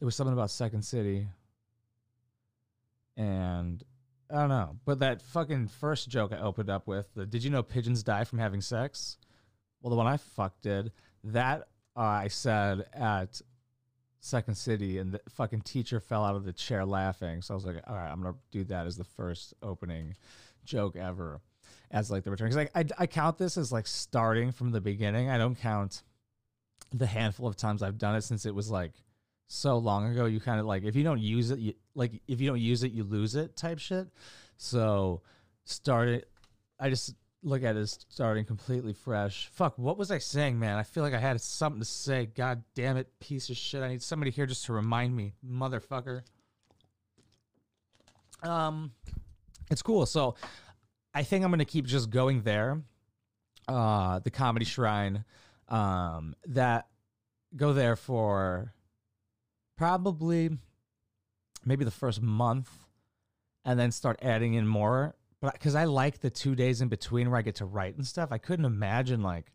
It 0.00 0.04
was 0.04 0.16
something 0.16 0.32
about 0.32 0.50
Second 0.50 0.82
City. 0.82 1.28
And 3.16 3.82
I 4.32 4.36
don't 4.36 4.48
know. 4.48 4.76
But 4.84 5.00
that 5.00 5.20
fucking 5.20 5.68
first 5.68 6.08
joke 6.08 6.32
I 6.32 6.38
opened 6.38 6.70
up 6.70 6.86
with, 6.86 7.12
the 7.14 7.26
did 7.26 7.44
you 7.44 7.50
know 7.50 7.62
pigeons 7.62 8.02
die 8.02 8.24
from 8.24 8.38
having 8.38 8.62
sex? 8.62 9.18
Well, 9.82 9.90
the 9.90 9.96
one 9.96 10.06
I 10.06 10.16
fuck 10.16 10.60
did, 10.62 10.92
that 11.24 11.68
uh, 11.96 12.00
I 12.00 12.28
said 12.28 12.86
at 12.94 13.40
Second 14.20 14.54
City, 14.54 14.98
and 14.98 15.12
the 15.12 15.20
fucking 15.28 15.62
teacher 15.62 16.00
fell 16.00 16.24
out 16.24 16.36
of 16.36 16.44
the 16.44 16.52
chair 16.52 16.84
laughing. 16.84 17.42
So 17.42 17.52
I 17.52 17.56
was 17.56 17.66
like, 17.66 17.82
all 17.86 17.96
right, 17.96 18.10
I'm 18.10 18.22
gonna 18.22 18.36
do 18.50 18.64
that 18.64 18.86
as 18.86 18.96
the 18.96 19.04
first 19.04 19.52
opening 19.62 20.14
joke 20.64 20.96
ever, 20.96 21.40
as 21.90 22.10
like 22.10 22.24
the 22.24 22.30
return. 22.30 22.46
Because 22.48 22.56
like 22.56 22.70
I, 22.74 23.02
I 23.02 23.06
count 23.06 23.36
this 23.36 23.58
as 23.58 23.70
like 23.70 23.86
starting 23.86 24.52
from 24.52 24.70
the 24.70 24.80
beginning. 24.80 25.28
I 25.28 25.36
don't 25.38 25.56
count 25.56 26.02
the 26.94 27.06
handful 27.06 27.48
of 27.48 27.56
times 27.56 27.82
I've 27.82 27.98
done 27.98 28.14
it 28.14 28.22
since 28.22 28.46
it 28.46 28.54
was 28.54 28.70
like 28.70 28.92
so 29.52 29.76
long 29.78 30.10
ago. 30.10 30.24
You 30.24 30.40
kind 30.40 30.58
of 30.58 30.66
like 30.66 30.84
if 30.84 30.96
you 30.96 31.04
don't 31.04 31.20
use 31.20 31.50
it, 31.50 31.58
you 31.58 31.74
like 31.94 32.20
if 32.26 32.40
you 32.40 32.48
don't 32.48 32.60
use 32.60 32.82
it, 32.82 32.92
you 32.92 33.04
lose 33.04 33.34
it 33.34 33.56
type 33.56 33.78
shit. 33.78 34.08
So 34.56 35.22
started. 35.64 36.26
I 36.80 36.88
just 36.88 37.14
look 37.42 37.62
at 37.62 37.76
it 37.76 37.80
as 37.80 37.98
starting 38.08 38.44
completely 38.44 38.92
fresh. 38.92 39.48
Fuck, 39.52 39.78
what 39.78 39.98
was 39.98 40.10
I 40.10 40.18
saying, 40.18 40.58
man? 40.58 40.78
I 40.78 40.84
feel 40.84 41.02
like 41.02 41.14
I 41.14 41.18
had 41.18 41.40
something 41.40 41.80
to 41.80 41.86
say. 41.86 42.26
God 42.26 42.62
damn 42.74 42.96
it, 42.96 43.08
piece 43.20 43.50
of 43.50 43.56
shit. 43.56 43.82
I 43.82 43.88
need 43.88 44.02
somebody 44.02 44.30
here 44.30 44.46
just 44.46 44.64
to 44.66 44.72
remind 44.72 45.14
me, 45.14 45.34
motherfucker. 45.46 46.22
Um, 48.42 48.92
it's 49.70 49.82
cool. 49.82 50.06
So 50.06 50.34
I 51.14 51.22
think 51.22 51.44
I'm 51.44 51.50
gonna 51.50 51.64
keep 51.64 51.86
just 51.86 52.10
going 52.10 52.42
there. 52.42 52.82
Uh, 53.68 54.18
the 54.20 54.30
comedy 54.30 54.64
shrine. 54.64 55.24
Um, 55.68 56.34
that 56.46 56.88
go 57.56 57.72
there 57.72 57.96
for 57.96 58.74
probably 59.82 60.48
maybe 61.64 61.84
the 61.84 61.90
first 61.90 62.22
month, 62.22 62.70
and 63.64 63.80
then 63.80 63.90
start 63.90 64.16
adding 64.22 64.54
in 64.54 64.64
more. 64.64 65.16
But 65.40 65.54
because 65.54 65.74
I 65.74 65.86
like 65.86 66.20
the 66.20 66.30
two 66.30 66.54
days 66.54 66.80
in 66.80 66.86
between 66.88 67.28
where 67.28 67.38
I 67.40 67.42
get 67.42 67.56
to 67.56 67.64
write 67.64 67.96
and 67.96 68.06
stuff, 68.06 68.28
I 68.30 68.38
couldn't 68.38 68.64
imagine 68.64 69.24
like 69.24 69.50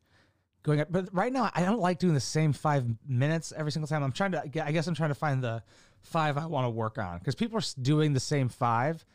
going. 0.64 0.82
Up. 0.82 0.92
But 0.92 1.08
right 1.14 1.32
now, 1.32 1.50
I 1.56 1.64
don't 1.64 1.80
like 1.80 1.98
doing 2.00 2.14
the 2.14 2.20
same 2.20 2.52
five 2.52 2.86
minutes 3.08 3.54
every 3.56 3.72
single 3.72 3.88
time. 3.88 4.04
I'm 4.04 4.12
trying 4.12 4.34
to. 4.34 4.66
I 4.66 4.74
guess 4.74 4.86
I'm 4.88 4.96
trying 4.96 5.12
to 5.12 5.16
find 5.16 5.42
the 5.42 5.64
five 6.02 6.38
I 6.38 6.46
want 6.46 6.66
to 6.66 6.72
work 6.72 6.98
on 6.98 7.20
because 7.20 7.36
people 7.36 7.58
are 7.58 7.82
doing 7.82 8.12
the 8.12 8.20
same 8.20 8.50
five 8.50 9.06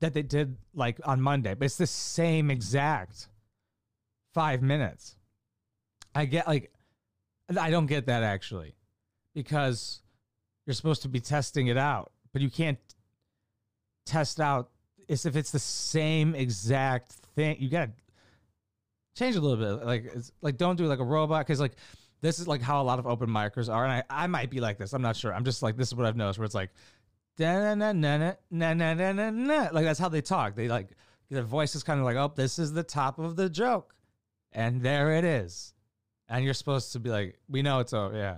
that 0.00 0.12
they 0.12 0.22
did 0.22 0.58
like 0.74 1.00
on 1.06 1.22
Monday, 1.22 1.54
but 1.54 1.64
it's 1.64 1.78
the 1.78 1.86
same 1.86 2.50
exact 2.50 3.28
five 4.34 4.60
minutes. 4.60 5.16
I 6.14 6.26
get 6.26 6.46
like, 6.46 6.70
I 7.58 7.70
don't 7.70 7.86
get 7.86 8.06
that 8.06 8.22
actually 8.22 8.74
because 9.32 10.02
you're 10.66 10.74
supposed 10.74 11.02
to 11.02 11.08
be 11.08 11.20
testing 11.20 11.66
it 11.68 11.76
out, 11.76 12.12
but 12.32 12.42
you 12.42 12.50
can't 12.50 12.78
test 14.06 14.40
out 14.40 14.70
is 15.08 15.26
if 15.26 15.36
it's 15.36 15.50
the 15.50 15.58
same 15.58 16.34
exact 16.34 17.12
thing. 17.34 17.56
You 17.58 17.68
gotta 17.68 17.92
change 19.14 19.36
a 19.36 19.40
little 19.40 19.76
bit. 19.76 19.84
Like, 19.84 20.12
like 20.40 20.56
don't 20.56 20.76
do 20.76 20.86
like 20.86 20.98
a 20.98 21.04
robot 21.04 21.46
because 21.46 21.60
like 21.60 21.76
this 22.20 22.38
is 22.38 22.48
like 22.48 22.62
how 22.62 22.80
a 22.80 22.84
lot 22.84 22.98
of 22.98 23.06
open 23.06 23.28
micers 23.28 23.72
are, 23.72 23.84
and 23.84 23.92
I 23.92 24.24
I 24.24 24.26
might 24.26 24.50
be 24.50 24.60
like 24.60 24.78
this. 24.78 24.92
I'm 24.92 25.02
not 25.02 25.16
sure. 25.16 25.34
I'm 25.34 25.44
just 25.44 25.62
like 25.62 25.76
this 25.76 25.88
is 25.88 25.94
what 25.94 26.06
I've 26.06 26.16
noticed 26.16 26.38
where 26.38 26.46
it's 26.46 26.54
like 26.54 26.70
na 27.38 27.74
na 27.74 27.92
na 27.92 28.16
na 28.16 28.32
na 28.50 28.74
na 28.74 29.12
na 29.12 29.30
na 29.30 29.68
like 29.72 29.84
that's 29.84 29.98
how 29.98 30.08
they 30.08 30.22
talk. 30.22 30.54
They 30.54 30.68
like 30.68 30.90
their 31.30 31.42
voice 31.42 31.74
is 31.74 31.82
kind 31.82 31.98
of 32.00 32.06
like 32.06 32.16
oh 32.16 32.32
this 32.34 32.58
is 32.58 32.72
the 32.72 32.82
top 32.82 33.18
of 33.18 33.36
the 33.36 33.48
joke, 33.50 33.94
and 34.52 34.82
there 34.82 35.16
it 35.16 35.24
is, 35.24 35.74
and 36.28 36.44
you're 36.44 36.54
supposed 36.54 36.92
to 36.92 37.00
be 37.00 37.10
like 37.10 37.38
we 37.48 37.62
know 37.62 37.80
it's 37.80 37.92
oh 37.92 38.10
yeah, 38.14 38.36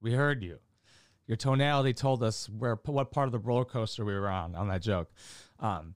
we 0.00 0.12
heard 0.12 0.42
you. 0.42 0.58
Your 1.26 1.36
tonality 1.36 1.94
told 1.94 2.22
us 2.22 2.48
where 2.48 2.78
what 2.84 3.10
part 3.10 3.26
of 3.26 3.32
the 3.32 3.38
roller 3.38 3.64
coaster 3.64 4.04
we 4.04 4.14
were 4.14 4.28
on 4.28 4.54
on 4.54 4.68
that 4.68 4.82
joke. 4.82 5.10
Um, 5.58 5.94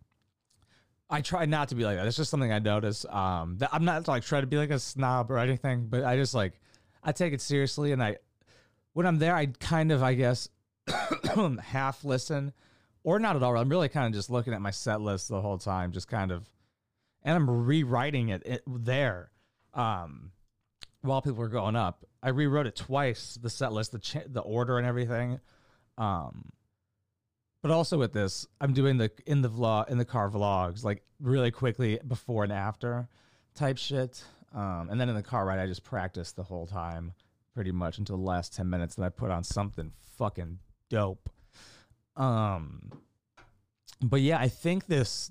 I 1.10 1.20
try 1.20 1.46
not 1.46 1.68
to 1.68 1.74
be 1.74 1.84
like 1.84 1.96
that. 1.96 2.06
It's 2.06 2.16
just 2.16 2.30
something 2.30 2.52
I 2.52 2.58
notice. 2.58 3.04
Um, 3.08 3.58
I'm 3.72 3.84
not 3.84 4.08
like 4.08 4.24
trying 4.24 4.42
to 4.42 4.46
be 4.46 4.56
like 4.56 4.70
a 4.70 4.78
snob 4.78 5.30
or 5.30 5.38
anything, 5.38 5.86
but 5.88 6.04
I 6.04 6.16
just 6.16 6.34
like 6.34 6.60
I 7.02 7.12
take 7.12 7.32
it 7.32 7.40
seriously, 7.40 7.92
and 7.92 8.02
I 8.02 8.16
when 8.92 9.06
I'm 9.06 9.18
there, 9.18 9.34
I 9.34 9.46
kind 9.46 9.92
of 9.92 10.02
I 10.02 10.14
guess 10.14 10.48
half 11.62 12.04
listen 12.04 12.52
or 13.04 13.18
not 13.18 13.36
at 13.36 13.42
all. 13.42 13.56
I'm 13.56 13.68
really 13.68 13.88
kind 13.88 14.06
of 14.06 14.12
just 14.12 14.30
looking 14.30 14.52
at 14.52 14.60
my 14.60 14.70
set 14.70 15.00
list 15.00 15.28
the 15.28 15.40
whole 15.40 15.58
time, 15.58 15.92
just 15.92 16.08
kind 16.08 16.30
of, 16.30 16.46
and 17.22 17.36
I'm 17.36 17.48
rewriting 17.48 18.28
it, 18.28 18.42
it 18.44 18.62
there. 18.66 19.30
Um, 19.72 20.32
while 21.02 21.22
people 21.22 21.38
were 21.38 21.48
going 21.48 21.76
up, 21.76 22.04
I 22.22 22.30
rewrote 22.30 22.66
it 22.66 22.76
twice. 22.76 23.38
The 23.40 23.50
set 23.50 23.72
list, 23.72 23.92
the 23.92 23.98
cha- 23.98 24.26
the 24.26 24.40
order, 24.40 24.78
and 24.78 24.86
everything. 24.86 25.40
Um, 25.96 26.50
but 27.62 27.70
also 27.70 27.98
with 27.98 28.12
this, 28.12 28.46
I'm 28.60 28.72
doing 28.72 28.98
the 28.98 29.10
in 29.26 29.42
the 29.42 29.50
vlog 29.50 29.90
in 29.90 29.98
the 29.98 30.04
car 30.04 30.30
vlogs 30.30 30.84
like 30.84 31.02
really 31.20 31.50
quickly 31.50 31.98
before 32.06 32.44
and 32.44 32.52
after 32.52 33.08
type 33.54 33.78
shit. 33.78 34.22
Um, 34.54 34.88
and 34.90 35.00
then 35.00 35.08
in 35.08 35.14
the 35.14 35.22
car 35.22 35.44
ride, 35.44 35.58
I 35.58 35.66
just 35.66 35.84
practice 35.84 36.32
the 36.32 36.42
whole 36.42 36.66
time 36.66 37.12
pretty 37.54 37.72
much 37.72 37.98
until 37.98 38.16
the 38.16 38.22
last 38.22 38.54
10 38.54 38.70
minutes. 38.70 38.94
Then 38.94 39.04
I 39.04 39.08
put 39.10 39.30
on 39.30 39.44
something 39.44 39.92
fucking 40.16 40.58
dope. 40.88 41.28
Um, 42.16 42.90
but 44.00 44.20
yeah, 44.20 44.38
I 44.38 44.48
think 44.48 44.86
this, 44.86 45.30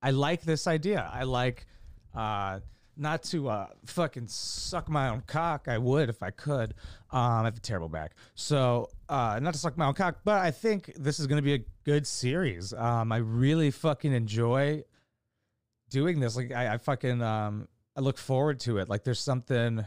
I 0.00 0.12
like 0.12 0.42
this 0.42 0.66
idea. 0.66 1.10
I 1.12 1.24
like, 1.24 1.66
uh, 2.14 2.60
not 2.96 3.22
to 3.24 3.48
uh 3.48 3.66
fucking 3.86 4.26
suck 4.28 4.88
my 4.88 5.08
own 5.08 5.22
cock. 5.26 5.66
I 5.68 5.78
would 5.78 6.08
if 6.08 6.22
I 6.22 6.30
could. 6.30 6.74
Um, 7.10 7.42
I 7.42 7.44
have 7.44 7.56
a 7.56 7.60
terrible 7.60 7.88
back, 7.88 8.12
so 8.34 8.90
uh, 9.08 9.38
not 9.42 9.54
to 9.54 9.58
suck 9.58 9.76
my 9.76 9.86
own 9.86 9.94
cock. 9.94 10.18
But 10.24 10.40
I 10.40 10.50
think 10.50 10.92
this 10.96 11.18
is 11.18 11.26
gonna 11.26 11.42
be 11.42 11.54
a 11.54 11.64
good 11.84 12.06
series. 12.06 12.72
Um, 12.72 13.12
I 13.12 13.18
really 13.18 13.70
fucking 13.70 14.12
enjoy 14.12 14.84
doing 15.90 16.20
this. 16.20 16.36
Like 16.36 16.52
I, 16.52 16.74
I 16.74 16.78
fucking 16.78 17.22
um, 17.22 17.68
I 17.96 18.00
look 18.00 18.18
forward 18.18 18.60
to 18.60 18.78
it. 18.78 18.88
Like 18.88 19.04
there's 19.04 19.20
something 19.20 19.84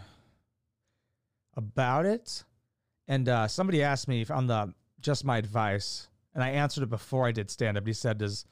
about 1.55 2.05
it. 2.05 2.43
And 3.07 3.29
uh, 3.29 3.47
somebody 3.47 3.83
asked 3.83 4.07
me 4.07 4.25
on 4.29 4.47
the 4.47 4.73
just 4.99 5.25
my 5.25 5.37
advice, 5.37 6.07
and 6.33 6.43
I 6.43 6.49
answered 6.49 6.83
it 6.83 6.89
before 6.89 7.27
I 7.27 7.31
did 7.31 7.51
stand 7.51 7.77
up. 7.77 7.85
He 7.85 7.93
said, 7.93 8.17
"Does 8.17 8.45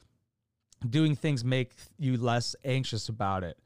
doing 0.88 1.16
things 1.16 1.44
make 1.44 1.72
you 1.98 2.16
less 2.16 2.54
anxious 2.64 3.08
about 3.08 3.42
it?" 3.42 3.58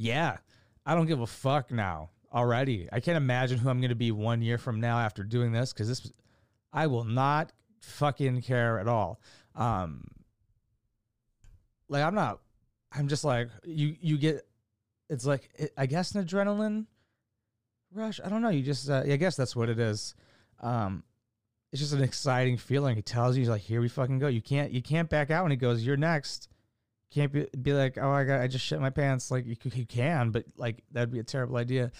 Yeah, 0.00 0.38
I 0.86 0.94
don't 0.94 1.04
give 1.04 1.20
a 1.20 1.26
fuck 1.26 1.70
now 1.70 2.08
already. 2.32 2.88
I 2.90 3.00
can't 3.00 3.18
imagine 3.18 3.58
who 3.58 3.68
I'm 3.68 3.80
going 3.80 3.90
to 3.90 3.94
be 3.94 4.12
one 4.12 4.40
year 4.40 4.56
from 4.56 4.80
now 4.80 4.98
after 4.98 5.22
doing 5.22 5.52
this 5.52 5.74
because 5.74 5.88
this, 5.88 6.10
I 6.72 6.86
will 6.86 7.04
not 7.04 7.52
fucking 7.82 8.40
care 8.40 8.78
at 8.78 8.88
all. 8.88 9.20
Um, 9.54 10.04
like 11.90 12.02
I'm 12.02 12.14
not. 12.14 12.40
I'm 12.90 13.08
just 13.08 13.24
like 13.24 13.50
you. 13.62 13.94
You 14.00 14.16
get. 14.16 14.46
It's 15.10 15.26
like 15.26 15.50
I 15.76 15.84
guess 15.84 16.14
an 16.14 16.24
adrenaline 16.24 16.86
rush. 17.92 18.20
I 18.24 18.30
don't 18.30 18.40
know. 18.40 18.48
You 18.48 18.62
just. 18.62 18.88
Uh, 18.88 19.02
I 19.04 19.16
guess 19.16 19.36
that's 19.36 19.54
what 19.54 19.68
it 19.68 19.78
is. 19.78 20.14
Um, 20.62 21.02
it's 21.72 21.82
just 21.82 21.92
an 21.92 22.02
exciting 22.02 22.56
feeling. 22.56 22.96
He 22.96 23.02
tells 23.02 23.36
you, 23.36 23.42
he's 23.42 23.50
like, 23.50 23.60
"Here 23.60 23.82
we 23.82 23.88
fucking 23.90 24.18
go." 24.18 24.28
You 24.28 24.40
can't. 24.40 24.72
You 24.72 24.80
can't 24.80 25.10
back 25.10 25.30
out 25.30 25.44
when 25.44 25.50
he 25.50 25.58
goes. 25.58 25.84
You're 25.84 25.98
next. 25.98 26.48
Can't 27.12 27.32
be, 27.32 27.46
be 27.60 27.72
like, 27.72 27.98
"Oh, 27.98 28.10
I 28.10 28.24
got. 28.24 28.40
I 28.40 28.46
just 28.46 28.64
shit 28.64 28.80
my 28.80 28.90
pants." 28.90 29.30
Like 29.30 29.46
you, 29.46 29.56
you 29.72 29.86
can, 29.86 30.30
but 30.30 30.44
like 30.56 30.82
that'd 30.92 31.10
be 31.10 31.18
a 31.18 31.24
terrible 31.24 31.56
idea. 31.56 31.90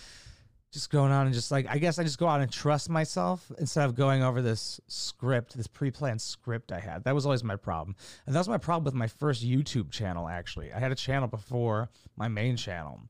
Just 0.72 0.88
going 0.90 1.10
on 1.10 1.26
and 1.26 1.34
just 1.34 1.50
like 1.50 1.66
I 1.68 1.78
guess 1.78 1.98
I 1.98 2.04
just 2.04 2.18
go 2.18 2.28
out 2.28 2.40
and 2.40 2.50
trust 2.50 2.88
myself 2.88 3.50
instead 3.58 3.86
of 3.86 3.96
going 3.96 4.22
over 4.22 4.40
this 4.40 4.80
script, 4.86 5.56
this 5.56 5.66
pre-planned 5.66 6.20
script 6.20 6.70
I 6.70 6.78
had. 6.78 7.02
That 7.02 7.14
was 7.14 7.26
always 7.26 7.42
my 7.42 7.56
problem, 7.56 7.96
and 8.26 8.34
that 8.34 8.38
was 8.38 8.48
my 8.48 8.58
problem 8.58 8.84
with 8.84 8.94
my 8.94 9.08
first 9.08 9.44
YouTube 9.44 9.90
channel. 9.90 10.28
Actually, 10.28 10.72
I 10.72 10.78
had 10.78 10.92
a 10.92 10.96
channel 10.96 11.26
before 11.26 11.90
my 12.16 12.28
main 12.28 12.56
channel, 12.56 13.00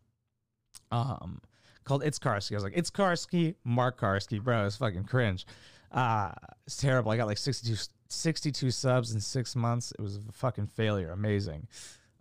um, 0.91 1.43
called 1.85 2.03
It's 2.03 2.19
Karski. 2.19 2.53
I 2.53 2.55
was 2.55 2.65
like, 2.65 2.77
It's 2.77 2.91
Karski, 2.91 3.57
Mark 3.63 4.01
Karski, 4.01 4.43
bro. 4.43 4.65
It's 4.65 4.77
fucking 4.77 5.05
cringe. 5.05 5.45
Uh, 5.93 6.33
it's 6.67 6.77
terrible. 6.77 7.11
I 7.11 7.19
got 7.19 7.27
like 7.27 7.39
62, 7.39 7.91
62 8.11 8.71
subs 8.71 9.13
in 9.13 9.21
six 9.21 9.57
months. 9.57 9.93
It 9.93 10.03
was 10.03 10.17
a 10.17 10.33
fucking 10.33 10.67
failure. 10.67 11.11
Amazing. 11.11 11.69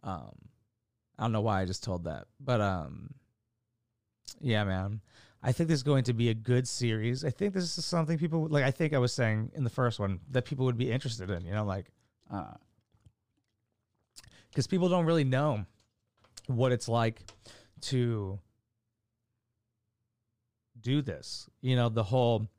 Um, 0.04 0.36
I 1.18 1.24
don't 1.24 1.32
know 1.32 1.42
why 1.42 1.62
I 1.62 1.66
just 1.66 1.84
told 1.84 2.06
that, 2.06 2.28
but 2.40 2.62
um, 2.62 3.14
yeah, 4.40 4.64
man. 4.64 5.02
I 5.42 5.54
think 5.54 5.70
this 5.70 5.78
is 5.78 5.84
going 5.84 6.04
to 6.06 6.14
be 6.14 6.30
a 6.30 6.34
good 6.34 6.68
series. 6.68 7.24
I 7.24 7.30
think 7.30 7.54
this 7.54 7.78
is 7.78 7.86
something 7.86 8.18
people 8.18 8.48
like. 8.50 8.64
I 8.66 8.72
think 8.72 8.94
I 8.94 8.98
was 8.98 9.14
saying 9.14 9.52
in 9.56 9.64
the 9.64 9.70
first 9.70 10.00
one 10.00 10.20
that 10.32 10.44
people 10.44 10.66
would 10.66 10.78
be 10.78 10.92
interested 10.92 11.30
in. 11.30 11.46
You 11.46 11.54
know, 11.54 11.64
like, 11.64 11.86
because 14.50 14.68
people 14.68 14.90
don't 14.90 15.06
really 15.06 15.24
know 15.24 15.66
what 16.48 16.74
it's 16.74 16.90
like 16.90 17.22
to 17.82 18.38
do 20.82 21.02
this. 21.02 21.50
You 21.62 21.78
know, 21.78 21.88
the 21.88 22.04
whole 22.04 22.50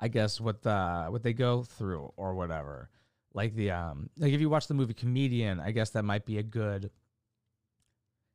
I 0.00 0.08
guess 0.08 0.40
what 0.40 0.62
the 0.62 1.06
what 1.10 1.22
they 1.22 1.34
go 1.34 1.62
through 1.62 2.12
or 2.16 2.34
whatever. 2.34 2.88
Like 3.34 3.54
the 3.54 3.70
um 3.70 4.08
like 4.16 4.32
if 4.32 4.40
you 4.40 4.48
watch 4.48 4.66
the 4.66 4.74
movie 4.74 4.94
Comedian, 4.94 5.60
I 5.60 5.70
guess 5.72 5.90
that 5.90 6.04
might 6.04 6.24
be 6.24 6.38
a 6.38 6.42
good 6.42 6.90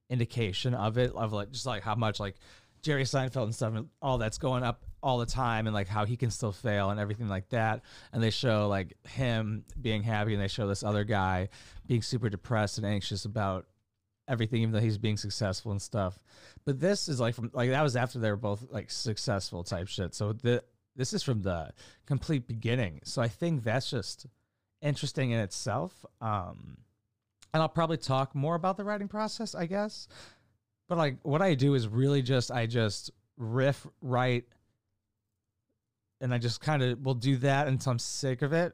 indication 0.10 0.76
of 0.76 1.00
it 1.00 1.12
of 1.16 1.34
like 1.34 1.52
just 1.52 1.66
like 1.66 1.82
how 1.82 1.96
much 1.96 2.20
like 2.20 2.36
Jerry 2.84 3.04
Seinfeld 3.04 3.46
and 3.46 3.56
stuff 3.56 3.74
and 3.74 3.90
all 4.00 4.20
that's 4.20 4.38
going 4.38 4.64
up 4.64 4.86
all 5.02 5.18
the 5.18 5.26
time 5.26 5.66
and 5.66 5.74
like 5.74 5.88
how 5.88 6.06
he 6.06 6.16
can 6.16 6.30
still 6.30 6.52
fail 6.52 6.92
and 6.92 7.00
everything 7.00 7.28
like 7.28 7.50
that. 7.50 7.82
And 8.14 8.22
they 8.22 8.30
show 8.30 8.68
like 8.68 8.96
him 9.08 9.66
being 9.82 10.04
happy 10.04 10.34
and 10.34 10.42
they 10.42 10.48
show 10.48 10.68
this 10.68 10.84
other 10.84 11.04
guy 11.04 11.50
being 11.88 12.04
super 12.04 12.30
depressed 12.30 12.78
and 12.78 12.86
anxious 12.86 13.26
about 13.26 13.66
everything 14.28 14.62
even 14.62 14.72
though 14.72 14.80
he's 14.80 15.00
being 15.00 15.18
successful 15.18 15.72
and 15.72 15.82
stuff. 15.82 16.20
But 16.64 16.80
this 16.80 17.10
is 17.10 17.20
like 17.20 17.34
from 17.34 17.50
like 17.54 17.72
that 17.72 17.82
was 17.82 17.96
after 17.96 18.20
they 18.20 18.30
were 18.30 18.36
both 18.36 18.68
like 18.70 18.92
successful 18.92 19.64
type 19.64 19.88
shit. 19.88 20.14
So 20.14 20.34
the 20.34 20.64
this 20.96 21.14
is 21.14 21.24
from 21.24 21.42
the 21.42 21.72
complete 22.06 22.48
beginning. 22.48 23.02
So 23.04 23.22
I 23.22 23.28
think 23.28 23.64
that's 23.64 23.90
just 23.90 24.28
interesting 24.82 25.32
in 25.32 25.40
itself. 25.40 26.06
Um 26.22 26.78
and 27.54 27.62
I'll 27.62 27.70
probably 27.70 27.98
talk 27.98 28.36
more 28.36 28.56
about 28.56 28.76
the 28.76 28.84
writing 28.84 29.08
process, 29.08 29.56
I 29.56 29.66
guess. 29.66 30.08
But 30.90 30.98
like 30.98 31.18
what 31.24 31.42
I 31.42 31.56
do 31.56 31.74
is 31.74 31.88
really 31.88 32.22
just 32.22 32.52
I 32.52 32.66
just 32.66 33.12
riff 33.38 33.86
write 34.02 34.46
and 36.22 36.34
I 36.34 36.38
just 36.38 36.62
kind 36.62 36.82
of 36.82 37.00
will 37.02 37.14
do 37.14 37.38
that 37.38 37.68
until 37.68 37.92
I'm 37.92 38.00
sick 38.00 38.42
of 38.42 38.54
it 38.54 38.74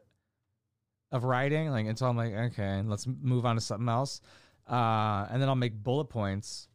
of 1.11 1.23
writing 1.23 1.69
like 1.69 1.87
until 1.87 2.07
I'm 2.07 2.17
like 2.17 2.33
okay 2.33 2.81
let's 2.85 3.05
move 3.05 3.45
on 3.45 3.55
to 3.55 3.61
something 3.61 3.89
else 3.89 4.21
uh, 4.69 5.27
and 5.29 5.41
then 5.41 5.49
I'll 5.49 5.55
make 5.55 5.83
bullet 5.83 6.05
points 6.05 6.69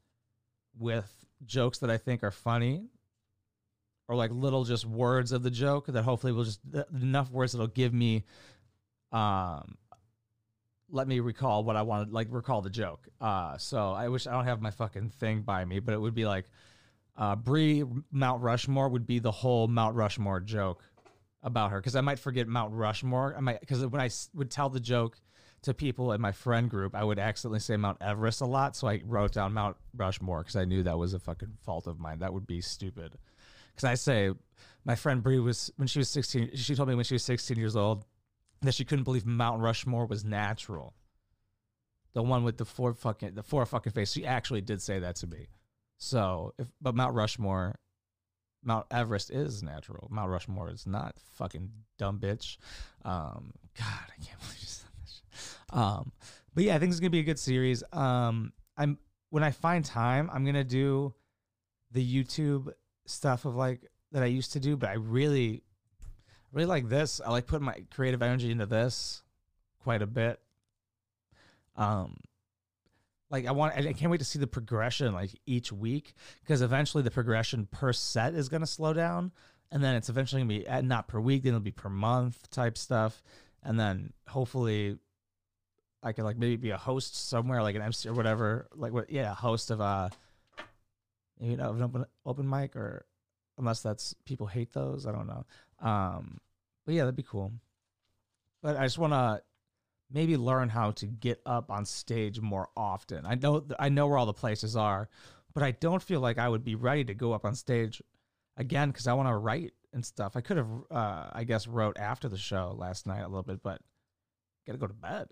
with 0.78 1.10
jokes 1.44 1.78
that 1.78 1.90
I 1.90 1.96
think 1.96 2.22
are 2.22 2.30
funny 2.30 2.84
or 4.08 4.16
like 4.16 4.30
little 4.30 4.64
just 4.64 4.84
words 4.84 5.32
of 5.32 5.42
the 5.42 5.50
joke 5.50 5.86
that 5.86 6.02
hopefully 6.02 6.32
will 6.32 6.44
just 6.44 6.60
enough 6.94 7.30
words 7.30 7.52
that'll 7.52 7.66
give 7.66 7.92
me 7.92 8.24
um 9.12 9.76
let 10.90 11.08
me 11.08 11.18
recall 11.18 11.64
what 11.64 11.74
I 11.76 11.82
wanted 11.82 12.12
like 12.12 12.28
recall 12.30 12.62
the 12.62 12.70
joke. 12.70 13.08
Uh 13.20 13.56
so 13.58 13.92
I 13.92 14.08
wish 14.08 14.26
I 14.26 14.32
don't 14.32 14.44
have 14.44 14.60
my 14.60 14.70
fucking 14.70 15.10
thing 15.10 15.42
by 15.42 15.64
me, 15.64 15.80
but 15.80 15.94
it 15.94 16.00
would 16.00 16.14
be 16.14 16.26
like 16.26 16.46
uh 17.16 17.36
Brie 17.36 17.84
Mount 18.10 18.42
Rushmore 18.42 18.88
would 18.88 19.06
be 19.06 19.18
the 19.18 19.32
whole 19.32 19.68
Mount 19.68 19.96
Rushmore 19.96 20.40
joke 20.40 20.84
about 21.42 21.70
her 21.70 21.80
because 21.80 21.96
I 21.96 22.00
might 22.00 22.18
forget 22.18 22.46
Mount 22.46 22.72
Rushmore. 22.72 23.34
I 23.36 23.40
might 23.40 23.60
because 23.60 23.84
when 23.86 24.00
I 24.00 24.10
would 24.34 24.50
tell 24.50 24.68
the 24.68 24.80
joke 24.80 25.18
to 25.62 25.74
people 25.74 26.12
in 26.12 26.20
my 26.20 26.32
friend 26.32 26.68
group, 26.70 26.94
I 26.94 27.02
would 27.02 27.18
accidentally 27.18 27.60
say 27.60 27.76
Mount 27.76 27.98
Everest 28.00 28.40
a 28.40 28.46
lot, 28.46 28.76
so 28.76 28.86
I 28.88 29.02
wrote 29.04 29.32
down 29.32 29.52
Mount 29.52 29.76
Rushmore 29.96 30.40
because 30.40 30.56
I 30.56 30.64
knew 30.64 30.82
that 30.82 30.98
was 30.98 31.14
a 31.14 31.18
fucking 31.18 31.54
fault 31.64 31.86
of 31.86 31.98
mine. 31.98 32.20
That 32.20 32.32
would 32.32 32.46
be 32.46 32.60
stupid. 32.60 33.16
Because 33.76 33.88
I 33.88 33.94
say 33.94 34.32
my 34.84 34.94
friend 34.94 35.22
Brie 35.22 35.38
was 35.38 35.70
when 35.76 35.86
she 35.86 35.98
was 35.98 36.08
sixteen. 36.08 36.50
She 36.56 36.74
told 36.74 36.88
me 36.88 36.94
when 36.94 37.04
she 37.04 37.14
was 37.14 37.24
sixteen 37.24 37.58
years 37.58 37.76
old 37.76 38.04
that 38.62 38.74
she 38.74 38.84
couldn't 38.84 39.04
believe 39.04 39.26
Mount 39.26 39.60
Rushmore 39.60 40.06
was 40.06 40.24
natural. 40.24 40.94
The 42.14 42.22
one 42.22 42.44
with 42.44 42.56
the 42.56 42.64
four 42.64 42.94
fucking 42.94 43.34
the 43.34 43.42
four 43.42 43.66
fucking 43.66 43.92
face. 43.92 44.12
She 44.12 44.24
actually 44.24 44.62
did 44.62 44.80
say 44.80 45.00
that 45.00 45.16
to 45.16 45.26
me. 45.26 45.48
So 45.98 46.54
if 46.58 46.68
but 46.80 46.94
Mount 46.94 47.14
Rushmore, 47.14 47.78
Mount 48.64 48.86
Everest 48.90 49.30
is 49.30 49.62
natural. 49.62 50.08
Mount 50.10 50.30
Rushmore 50.30 50.70
is 50.70 50.86
not. 50.86 51.16
Fucking 51.34 51.70
dumb 51.98 52.18
bitch. 52.18 52.56
Um, 53.04 53.52
God, 53.78 53.86
I 53.86 54.24
can't 54.24 54.40
believe 54.40 54.60
you 54.60 54.66
said 54.66 54.88
that. 55.70 55.76
Um, 55.76 56.12
but 56.54 56.64
yeah, 56.64 56.74
I 56.74 56.78
think 56.78 56.90
it's 56.90 57.00
gonna 57.00 57.10
be 57.10 57.20
a 57.20 57.24
good 57.24 57.38
series. 57.38 57.82
Um, 57.92 58.52
I'm 58.76 58.98
when 59.30 59.42
I 59.42 59.50
find 59.50 59.84
time, 59.84 60.30
I'm 60.32 60.44
gonna 60.44 60.64
do 60.64 61.14
the 61.92 62.24
YouTube 62.24 62.72
stuff 63.06 63.44
of 63.44 63.54
like 63.54 63.88
that 64.12 64.22
I 64.22 64.26
used 64.26 64.52
to 64.52 64.60
do, 64.60 64.76
but 64.76 64.90
I 64.90 64.94
really, 64.94 65.62
really 66.52 66.66
like 66.66 66.88
this. 66.88 67.20
I 67.24 67.30
like 67.30 67.46
putting 67.46 67.66
my 67.66 67.84
creative 67.94 68.22
energy 68.22 68.50
into 68.50 68.66
this 68.66 69.22
quite 69.82 70.02
a 70.02 70.06
bit. 70.06 70.40
Um, 71.76 72.16
like 73.30 73.46
I 73.46 73.52
want, 73.52 73.74
I 73.74 73.92
can't 73.92 74.10
wait 74.10 74.18
to 74.18 74.24
see 74.24 74.38
the 74.38 74.46
progression 74.46 75.12
like 75.12 75.30
each 75.46 75.72
week 75.72 76.14
because 76.40 76.62
eventually 76.62 77.02
the 77.02 77.10
progression 77.10 77.66
per 77.70 77.92
set 77.92 78.34
is 78.34 78.48
gonna 78.48 78.66
slow 78.66 78.92
down, 78.92 79.32
and 79.70 79.82
then 79.82 79.96
it's 79.96 80.08
eventually 80.08 80.42
gonna 80.42 80.60
be 80.60 80.66
uh, 80.66 80.80
not 80.80 81.08
per 81.08 81.20
week, 81.20 81.42
then 81.42 81.50
it'll 81.50 81.60
be 81.60 81.72
per 81.72 81.88
month 81.88 82.48
type 82.50 82.78
stuff, 82.78 83.22
and 83.62 83.78
then 83.78 84.12
hopefully. 84.28 84.98
I 86.02 86.12
could 86.12 86.24
like 86.24 86.36
maybe 86.38 86.54
be 86.54 86.70
a 86.70 86.76
host 86.76 87.28
somewhere, 87.28 87.62
like 87.62 87.74
an 87.74 87.82
MC 87.82 88.08
or 88.08 88.12
whatever, 88.12 88.68
like 88.76 88.92
what? 88.92 89.10
Yeah, 89.10 89.34
host 89.34 89.72
of 89.72 89.80
uh, 89.80 90.10
you 91.40 91.56
know, 91.56 91.72
an 91.72 91.82
open 91.82 92.04
open 92.24 92.48
mic, 92.48 92.76
or 92.76 93.06
unless 93.58 93.80
that's 93.80 94.14
people 94.24 94.46
hate 94.46 94.72
those, 94.72 95.06
I 95.06 95.12
don't 95.12 95.26
know. 95.26 95.44
Um, 95.80 96.38
but 96.84 96.94
yeah, 96.94 97.02
that'd 97.02 97.16
be 97.16 97.22
cool. 97.22 97.52
But 98.62 98.76
I 98.76 98.84
just 98.84 98.98
want 98.98 99.12
to 99.12 99.42
maybe 100.10 100.36
learn 100.36 100.68
how 100.68 100.92
to 100.92 101.06
get 101.06 101.40
up 101.44 101.70
on 101.70 101.84
stage 101.84 102.40
more 102.40 102.68
often. 102.76 103.26
I 103.26 103.34
know 103.34 103.64
I 103.78 103.88
know 103.88 104.06
where 104.06 104.18
all 104.18 104.26
the 104.26 104.32
places 104.32 104.76
are, 104.76 105.08
but 105.54 105.62
I 105.62 105.72
don't 105.72 106.02
feel 106.02 106.20
like 106.20 106.38
I 106.38 106.48
would 106.48 106.64
be 106.64 106.74
ready 106.74 107.04
to 107.04 107.14
go 107.14 107.32
up 107.32 107.44
on 107.44 107.54
stage 107.54 108.02
again 108.56 108.90
because 108.90 109.06
I 109.06 109.14
want 109.14 109.28
to 109.28 109.36
write 109.36 109.72
and 109.92 110.04
stuff. 110.04 110.36
I 110.36 110.40
could 110.40 110.58
have, 110.58 110.68
uh, 110.90 111.30
I 111.32 111.44
guess, 111.44 111.66
wrote 111.66 111.98
after 111.98 112.28
the 112.28 112.38
show 112.38 112.74
last 112.78 113.06
night 113.06 113.20
a 113.20 113.28
little 113.28 113.42
bit, 113.42 113.62
but 113.62 113.80
gotta 114.66 114.78
go 114.78 114.86
to 114.86 114.94
bed. 114.94 115.28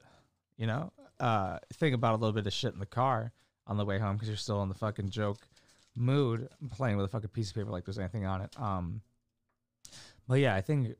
You 0.56 0.66
know, 0.66 0.92
uh, 1.20 1.58
think 1.75 1.94
about 1.94 2.12
a 2.14 2.16
little 2.18 2.32
bit 2.32 2.46
of 2.46 2.52
shit 2.52 2.73
in 2.73 2.80
the 2.80 2.87
car 2.87 3.32
on 3.67 3.76
the 3.76 3.84
way 3.84 3.99
home 3.99 4.17
because 4.17 4.28
you're 4.28 4.36
still 4.36 4.62
in 4.62 4.69
the 4.69 4.75
fucking 4.75 5.10
joke 5.10 5.38
mood. 5.97 6.49
I'm 6.61 6.69
playing 6.69 6.97
with 6.97 7.07
a 7.07 7.09
fucking 7.09 7.30
piece 7.30 7.50
of 7.50 7.57
paper 7.57 7.71
like 7.71 7.85
there's 7.85 7.99
anything 7.99 8.26
on 8.26 8.43
it. 8.43 8.61
Um, 8.61 9.00
but 10.28 10.41
yeah, 10.41 10.54
I 10.54 10.61
think 10.61 10.97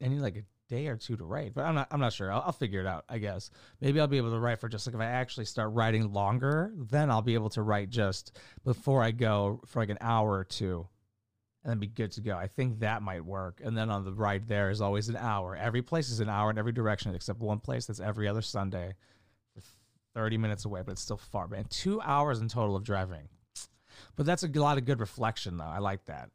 I, 0.00 0.08
need 0.08 0.20
like 0.20 0.36
a 0.36 0.42
day 0.68 0.86
or 0.88 0.96
two 0.96 1.16
to 1.16 1.24
write, 1.24 1.54
but 1.54 1.64
I'm 1.64 1.74
not. 1.74 1.88
I'm 1.90 2.00
not 2.00 2.12
sure. 2.12 2.30
I'll, 2.30 2.42
I'll 2.46 2.52
figure 2.52 2.80
it 2.80 2.86
out. 2.86 3.04
I 3.08 3.18
guess 3.18 3.50
maybe 3.80 4.00
I'll 4.00 4.06
be 4.06 4.18
able 4.18 4.30
to 4.30 4.38
write 4.38 4.60
for 4.60 4.68
just 4.68 4.86
like 4.86 4.94
if 4.94 5.00
I 5.00 5.06
actually 5.06 5.46
start 5.46 5.72
writing 5.72 6.12
longer, 6.12 6.72
then 6.76 7.10
I'll 7.10 7.22
be 7.22 7.34
able 7.34 7.50
to 7.50 7.62
write 7.62 7.90
just 7.90 8.36
before 8.64 9.02
I 9.02 9.10
go 9.10 9.60
for 9.66 9.80
like 9.80 9.90
an 9.90 9.98
hour 10.00 10.30
or 10.32 10.44
two, 10.44 10.86
and 11.64 11.70
then 11.70 11.78
be 11.78 11.86
good 11.86 12.12
to 12.12 12.20
go. 12.20 12.36
I 12.36 12.46
think 12.46 12.80
that 12.80 13.02
might 13.02 13.24
work. 13.24 13.60
And 13.64 13.76
then 13.76 13.90
on 13.90 14.04
the 14.04 14.12
ride 14.12 14.48
there 14.48 14.70
is 14.70 14.80
always 14.80 15.08
an 15.08 15.16
hour. 15.16 15.56
Every 15.56 15.82
place 15.82 16.10
is 16.10 16.20
an 16.20 16.28
hour 16.28 16.50
in 16.50 16.58
every 16.58 16.72
direction 16.72 17.14
except 17.14 17.40
one 17.40 17.60
place 17.60 17.86
that's 17.86 18.00
every 18.00 18.28
other 18.28 18.42
Sunday, 18.42 18.94
30 20.14 20.38
minutes 20.38 20.64
away, 20.64 20.82
but 20.84 20.92
it's 20.92 21.02
still 21.02 21.16
far. 21.16 21.48
Man, 21.48 21.64
two 21.70 22.00
hours 22.00 22.40
in 22.40 22.48
total 22.48 22.76
of 22.76 22.84
driving. 22.84 23.28
But 24.16 24.26
that's 24.26 24.42
a 24.42 24.48
lot 24.48 24.78
of 24.78 24.84
good 24.84 25.00
reflection, 25.00 25.56
though. 25.56 25.64
I 25.64 25.78
like 25.78 26.04
that. 26.06 26.30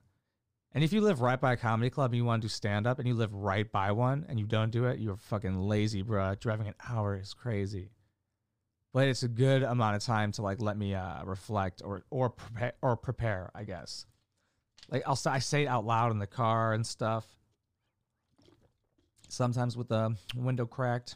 And 0.74 0.84
if 0.84 0.94
you 0.94 1.02
live 1.02 1.22
right 1.22 1.40
by 1.40 1.54
a 1.54 1.58
comedy 1.58 1.90
club 1.90 2.12
and 2.12 2.18
you 2.18 2.26
want 2.26 2.42
to 2.42 2.48
do 2.48 2.50
stand 2.50 2.86
up 2.86 3.00
and 3.00 3.08
you 3.08 3.14
live 3.14 3.34
right 3.34 3.72
by 3.72 3.92
one 3.92 4.26
and 4.30 4.40
you 4.40 4.46
don't 4.46 4.72
do 4.72 4.86
it, 4.86 5.00
you're 5.00 5.16
fucking 5.16 5.58
lazy, 5.58 6.02
bro. 6.02 6.36
Driving 6.36 6.68
an 6.68 6.76
hour 6.88 7.16
is 7.16 7.34
crazy. 7.34 7.90
But 8.94 9.08
it's 9.08 9.24
a 9.24 9.28
good 9.28 9.64
amount 9.64 9.96
of 9.96 10.04
time 10.04 10.32
to 10.34 10.42
like 10.42 10.62
let 10.62 10.78
me 10.78 10.94
uh, 10.94 11.24
reflect 11.24 11.82
or 11.84 12.04
or 12.10 12.30
prepare 12.30 12.74
or 12.82 12.96
prepare, 12.96 13.52
I 13.54 13.64
guess. 13.64 14.06
Like 14.90 15.04
I'll 15.06 15.20
I 15.26 15.40
say 15.40 15.64
it 15.64 15.68
out 15.68 15.86
loud 15.86 16.12
in 16.12 16.20
the 16.20 16.28
car 16.28 16.74
and 16.74 16.86
stuff. 16.86 17.26
Sometimes 19.30 19.76
with 19.76 19.90
the 19.90 20.16
window 20.36 20.66
cracked, 20.66 21.16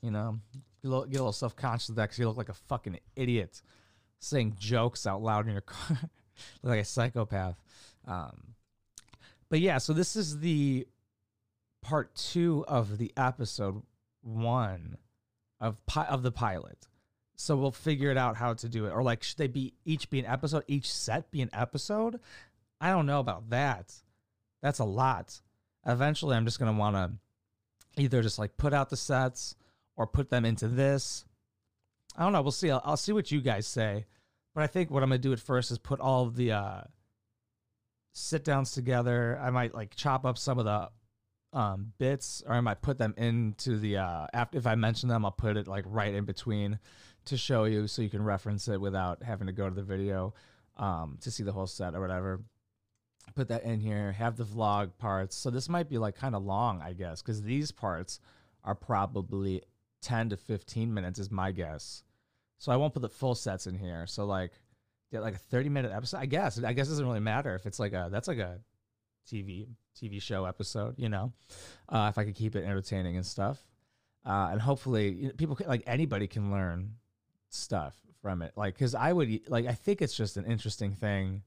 you 0.00 0.10
know, 0.10 0.38
get 0.82 0.88
a 0.88 0.90
little, 0.90 1.04
get 1.04 1.16
a 1.16 1.22
little 1.22 1.32
self 1.32 1.54
conscious 1.54 1.90
of 1.90 1.96
that 1.96 2.04
because 2.04 2.18
you 2.18 2.26
look 2.26 2.36
like 2.36 2.48
a 2.48 2.54
fucking 2.54 2.98
idiot 3.14 3.62
saying 4.20 4.56
jokes 4.58 5.06
out 5.06 5.22
loud 5.22 5.46
in 5.46 5.52
your 5.52 5.60
car, 5.62 5.98
like 6.62 6.80
a 6.80 6.84
psychopath. 6.84 7.56
Um, 8.06 8.54
but 9.48 9.60
yeah, 9.60 9.78
so 9.78 9.92
this 9.92 10.16
is 10.16 10.40
the 10.40 10.86
part 11.82 12.14
two 12.14 12.64
of 12.68 12.98
the 12.98 13.12
episode 13.16 13.82
one 14.22 14.98
of 15.60 15.84
pi- 15.86 16.06
of 16.06 16.22
the 16.22 16.32
pilot. 16.32 16.86
So 17.36 17.56
we'll 17.56 17.70
figure 17.70 18.10
it 18.10 18.16
out 18.16 18.36
how 18.36 18.54
to 18.54 18.68
do 18.68 18.86
it, 18.86 18.90
or 18.90 19.02
like 19.02 19.22
should 19.22 19.38
they 19.38 19.46
be 19.46 19.74
each 19.84 20.10
be 20.10 20.18
an 20.18 20.26
episode, 20.26 20.64
each 20.66 20.92
set 20.92 21.30
be 21.30 21.40
an 21.40 21.50
episode? 21.52 22.18
I 22.80 22.90
don't 22.90 23.06
know 23.06 23.20
about 23.20 23.50
that. 23.50 23.94
That's 24.60 24.80
a 24.80 24.84
lot. 24.84 25.40
Eventually, 25.86 26.36
I'm 26.36 26.44
just 26.44 26.58
gonna 26.58 26.72
want 26.72 26.96
to 26.96 27.12
either 28.02 28.22
just 28.22 28.38
like 28.38 28.56
put 28.56 28.74
out 28.74 28.90
the 28.90 28.96
sets 28.96 29.54
or 29.96 30.06
put 30.06 30.30
them 30.30 30.44
into 30.44 30.68
this. 30.68 31.24
I 32.18 32.24
don't 32.24 32.32
know. 32.32 32.42
We'll 32.42 32.50
see. 32.50 32.70
I'll, 32.70 32.82
I'll 32.84 32.96
see 32.96 33.12
what 33.12 33.30
you 33.30 33.40
guys 33.40 33.66
say. 33.66 34.04
But 34.54 34.64
I 34.64 34.66
think 34.66 34.90
what 34.90 35.04
I'm 35.04 35.08
gonna 35.08 35.18
do 35.18 35.32
at 35.32 35.38
first 35.38 35.70
is 35.70 35.78
put 35.78 36.00
all 36.00 36.26
of 36.26 36.34
the 36.34 36.52
uh, 36.52 36.80
sit 38.12 38.42
downs 38.42 38.72
together. 38.72 39.38
I 39.40 39.50
might 39.50 39.72
like 39.72 39.94
chop 39.94 40.26
up 40.26 40.36
some 40.36 40.58
of 40.58 40.64
the 40.64 40.90
um, 41.56 41.92
bits, 41.98 42.42
or 42.44 42.54
I 42.54 42.60
might 42.60 42.82
put 42.82 42.98
them 42.98 43.14
into 43.16 43.78
the 43.78 43.98
uh, 43.98 44.26
after 44.34 44.58
if 44.58 44.66
I 44.66 44.74
mention 44.74 45.08
them, 45.08 45.24
I'll 45.24 45.30
put 45.30 45.56
it 45.56 45.68
like 45.68 45.84
right 45.86 46.12
in 46.12 46.24
between 46.24 46.80
to 47.26 47.36
show 47.36 47.64
you, 47.64 47.86
so 47.86 48.02
you 48.02 48.10
can 48.10 48.24
reference 48.24 48.66
it 48.66 48.80
without 48.80 49.22
having 49.22 49.46
to 49.46 49.52
go 49.52 49.68
to 49.68 49.74
the 49.74 49.82
video 49.82 50.34
um, 50.76 51.18
to 51.20 51.30
see 51.30 51.44
the 51.44 51.52
whole 51.52 51.68
set 51.68 51.94
or 51.94 52.00
whatever. 52.00 52.40
Put 53.36 53.48
that 53.48 53.62
in 53.62 53.78
here. 53.78 54.10
Have 54.12 54.36
the 54.36 54.44
vlog 54.44 54.90
parts. 54.98 55.36
So 55.36 55.50
this 55.50 55.68
might 55.68 55.88
be 55.88 55.98
like 55.98 56.16
kind 56.16 56.34
of 56.34 56.42
long, 56.42 56.82
I 56.82 56.94
guess, 56.94 57.22
because 57.22 57.42
these 57.42 57.70
parts 57.70 58.18
are 58.64 58.74
probably 58.74 59.62
10 60.02 60.30
to 60.30 60.36
15 60.36 60.92
minutes, 60.92 61.18
is 61.18 61.30
my 61.30 61.52
guess. 61.52 62.02
So 62.58 62.72
I 62.72 62.76
won't 62.76 62.92
put 62.92 63.02
the 63.02 63.08
full 63.08 63.34
sets 63.34 63.66
in 63.66 63.74
here. 63.74 64.06
So 64.06 64.26
like, 64.26 64.52
get 65.10 65.22
like 65.22 65.34
a 65.34 65.38
30 65.38 65.68
minute 65.68 65.92
episode. 65.92 66.18
I 66.18 66.26
guess. 66.26 66.62
I 66.62 66.72
guess 66.72 66.88
it 66.88 66.90
doesn't 66.90 67.06
really 67.06 67.20
matter 67.20 67.54
if 67.54 67.66
it's 67.66 67.78
like 67.78 67.92
a 67.92 68.08
that's 68.10 68.28
like 68.28 68.38
a 68.38 68.60
TV 69.30 69.68
TV 70.00 70.20
show 70.20 70.44
episode. 70.44 70.94
You 70.98 71.08
know, 71.08 71.32
uh, 71.88 72.08
if 72.10 72.18
I 72.18 72.24
could 72.24 72.34
keep 72.34 72.56
it 72.56 72.64
entertaining 72.64 73.16
and 73.16 73.24
stuff, 73.24 73.58
uh, 74.26 74.48
and 74.52 74.60
hopefully 74.60 75.10
you 75.10 75.26
know, 75.28 75.32
people 75.34 75.56
can, 75.56 75.68
like 75.68 75.82
anybody 75.86 76.26
can 76.26 76.50
learn 76.50 76.94
stuff 77.48 77.96
from 78.20 78.42
it. 78.42 78.52
Like, 78.56 78.74
because 78.74 78.94
I 78.94 79.12
would 79.12 79.48
like 79.48 79.66
I 79.66 79.72
think 79.72 80.02
it's 80.02 80.16
just 80.16 80.36
an 80.36 80.44
interesting 80.44 80.92
thing, 80.92 81.42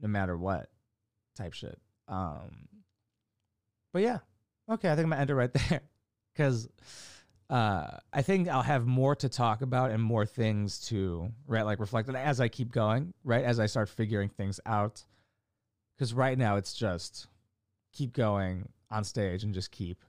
no 0.00 0.08
matter 0.08 0.36
what 0.36 0.70
type 1.36 1.52
shit. 1.52 1.78
Um, 2.08 2.68
but 3.92 4.02
yeah, 4.02 4.18
okay. 4.70 4.90
I 4.90 4.96
think 4.96 5.04
I'm 5.06 5.10
gonna 5.10 5.22
end 5.22 5.30
it 5.30 5.34
right 5.34 5.52
there 5.70 5.80
because 6.32 6.68
uh, 7.50 7.98
I 8.12 8.22
think 8.22 8.48
I'll 8.48 8.62
have 8.62 8.86
more 8.86 9.16
to 9.16 9.28
talk 9.28 9.60
about 9.60 9.90
and 9.90 10.00
more 10.00 10.24
things 10.24 10.78
to 10.88 11.32
right 11.48 11.64
like 11.64 11.80
reflect 11.80 12.08
on 12.08 12.14
as 12.14 12.40
I 12.40 12.46
keep 12.46 12.70
going, 12.70 13.12
right 13.24 13.44
as 13.44 13.58
I 13.58 13.66
start 13.66 13.88
figuring 13.88 14.28
things 14.28 14.60
out. 14.64 15.04
Because 15.96 16.14
right 16.14 16.38
now 16.38 16.56
it's 16.56 16.72
just 16.72 17.26
keep 17.92 18.12
going 18.12 18.68
on 18.88 19.02
stage 19.02 19.42
and 19.42 19.52
just 19.52 19.72
keep 19.72 20.04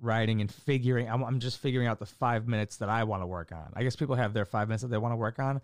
writing 0.00 0.40
and 0.40 0.52
figuring. 0.52 1.08
I'm, 1.08 1.22
I'm 1.22 1.38
just 1.38 1.58
figuring 1.58 1.86
out 1.86 2.00
the 2.00 2.06
five 2.06 2.48
minutes 2.48 2.78
that 2.78 2.88
I 2.88 3.04
want 3.04 3.22
to 3.22 3.26
work 3.26 3.52
on. 3.52 3.72
I 3.74 3.84
guess 3.84 3.94
people 3.94 4.16
have 4.16 4.34
their 4.34 4.44
five 4.44 4.66
minutes 4.66 4.82
that 4.82 4.88
they 4.88 4.98
want 4.98 5.12
to 5.12 5.16
work 5.16 5.38
on, 5.38 5.60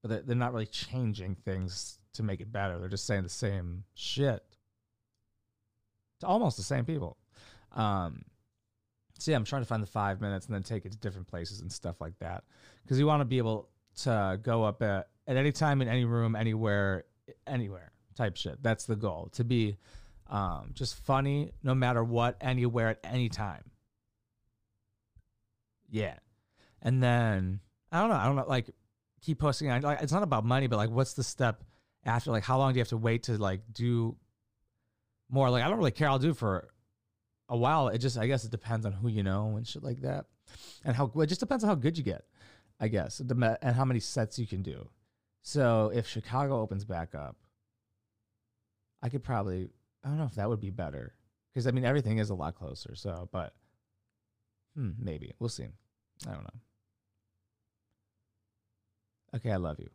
but 0.00 0.10
they're, 0.10 0.22
they're 0.22 0.36
not 0.36 0.52
really 0.52 0.66
changing 0.66 1.34
things 1.34 1.98
to 2.14 2.22
make 2.22 2.40
it 2.40 2.52
better. 2.52 2.78
They're 2.78 2.88
just 2.88 3.06
saying 3.06 3.24
the 3.24 3.28
same 3.28 3.82
shit 3.94 4.44
to 6.20 6.26
almost 6.26 6.56
the 6.56 6.62
same 6.62 6.84
people. 6.84 7.16
Um, 7.72 8.22
so 9.20 9.30
yeah, 9.30 9.36
I'm 9.36 9.44
trying 9.44 9.62
to 9.62 9.66
find 9.66 9.82
the 9.82 9.86
five 9.86 10.20
minutes 10.20 10.46
and 10.46 10.54
then 10.54 10.62
take 10.62 10.86
it 10.86 10.92
to 10.92 10.98
different 10.98 11.26
places 11.26 11.60
and 11.60 11.70
stuff 11.70 12.00
like 12.00 12.18
that 12.20 12.44
because 12.82 12.98
you 12.98 13.06
want 13.06 13.20
to 13.20 13.26
be 13.26 13.38
able 13.38 13.68
to 14.02 14.38
go 14.42 14.64
up 14.64 14.82
at, 14.82 15.08
at 15.26 15.36
any 15.36 15.52
time 15.52 15.82
in 15.82 15.88
any 15.88 16.04
room, 16.04 16.34
anywhere, 16.34 17.04
anywhere 17.46 17.92
type 18.16 18.36
shit. 18.36 18.62
That's 18.62 18.86
the 18.86 18.96
goal 18.96 19.28
to 19.32 19.44
be 19.44 19.76
um, 20.28 20.70
just 20.74 20.96
funny 21.04 21.52
no 21.62 21.74
matter 21.74 22.02
what, 22.02 22.36
anywhere 22.40 22.88
at 22.88 23.00
any 23.04 23.28
time. 23.28 23.64
Yeah, 25.90 26.14
and 26.82 27.02
then 27.02 27.60
I 27.90 28.00
don't 28.00 28.10
know. 28.10 28.16
I 28.16 28.26
don't 28.26 28.36
know. 28.36 28.46
Like 28.46 28.70
keep 29.20 29.38
posting. 29.38 29.68
Like 29.68 30.00
it's 30.02 30.12
not 30.12 30.22
about 30.22 30.44
money, 30.44 30.66
but 30.66 30.76
like 30.76 30.90
what's 30.90 31.14
the 31.14 31.24
step 31.24 31.62
after? 32.04 32.30
Like 32.30 32.44
how 32.44 32.58
long 32.58 32.72
do 32.72 32.78
you 32.78 32.80
have 32.80 32.88
to 32.88 32.96
wait 32.96 33.24
to 33.24 33.36
like 33.36 33.60
do 33.72 34.16
more? 35.28 35.50
Like 35.50 35.64
I 35.64 35.68
don't 35.68 35.78
really 35.78 35.90
care. 35.90 36.08
I'll 36.08 36.18
do 36.18 36.32
for 36.32 36.68
a 37.50 37.56
while. 37.56 37.88
It 37.88 37.98
just 37.98 38.16
I 38.16 38.26
guess 38.26 38.44
it 38.44 38.50
depends 38.50 38.86
on 38.86 38.92
who 38.92 39.08
you 39.08 39.22
know 39.22 39.56
and 39.56 39.66
shit 39.66 39.82
like 39.82 40.00
that, 40.00 40.24
and 40.84 40.96
how 40.96 41.12
it 41.16 41.26
just 41.26 41.40
depends 41.40 41.62
on 41.64 41.68
how 41.68 41.74
good 41.74 41.98
you 41.98 42.04
get. 42.04 42.24
I 42.82 42.88
guess 42.88 43.20
and 43.20 43.76
how 43.76 43.84
many 43.84 44.00
sets 44.00 44.38
you 44.38 44.46
can 44.46 44.62
do. 44.62 44.88
So 45.42 45.92
if 45.94 46.08
Chicago 46.08 46.62
opens 46.62 46.84
back 46.86 47.14
up, 47.14 47.36
I 49.02 49.10
could 49.10 49.22
probably 49.22 49.68
I 50.02 50.08
don't 50.08 50.16
know 50.16 50.24
if 50.24 50.36
that 50.36 50.48
would 50.48 50.60
be 50.60 50.70
better 50.70 51.12
because 51.52 51.66
I 51.66 51.72
mean 51.72 51.84
everything 51.84 52.18
is 52.18 52.30
a 52.30 52.34
lot 52.34 52.54
closer. 52.54 52.94
So, 52.94 53.28
but 53.32 53.52
hmm, 54.74 54.90
maybe 54.98 55.34
we'll 55.38 55.50
see. 55.50 55.66
I 56.26 56.32
don't 56.32 56.44
know. 56.44 56.60
Okay, 59.36 59.50
I 59.50 59.56
love 59.56 59.78
you. 59.78 59.90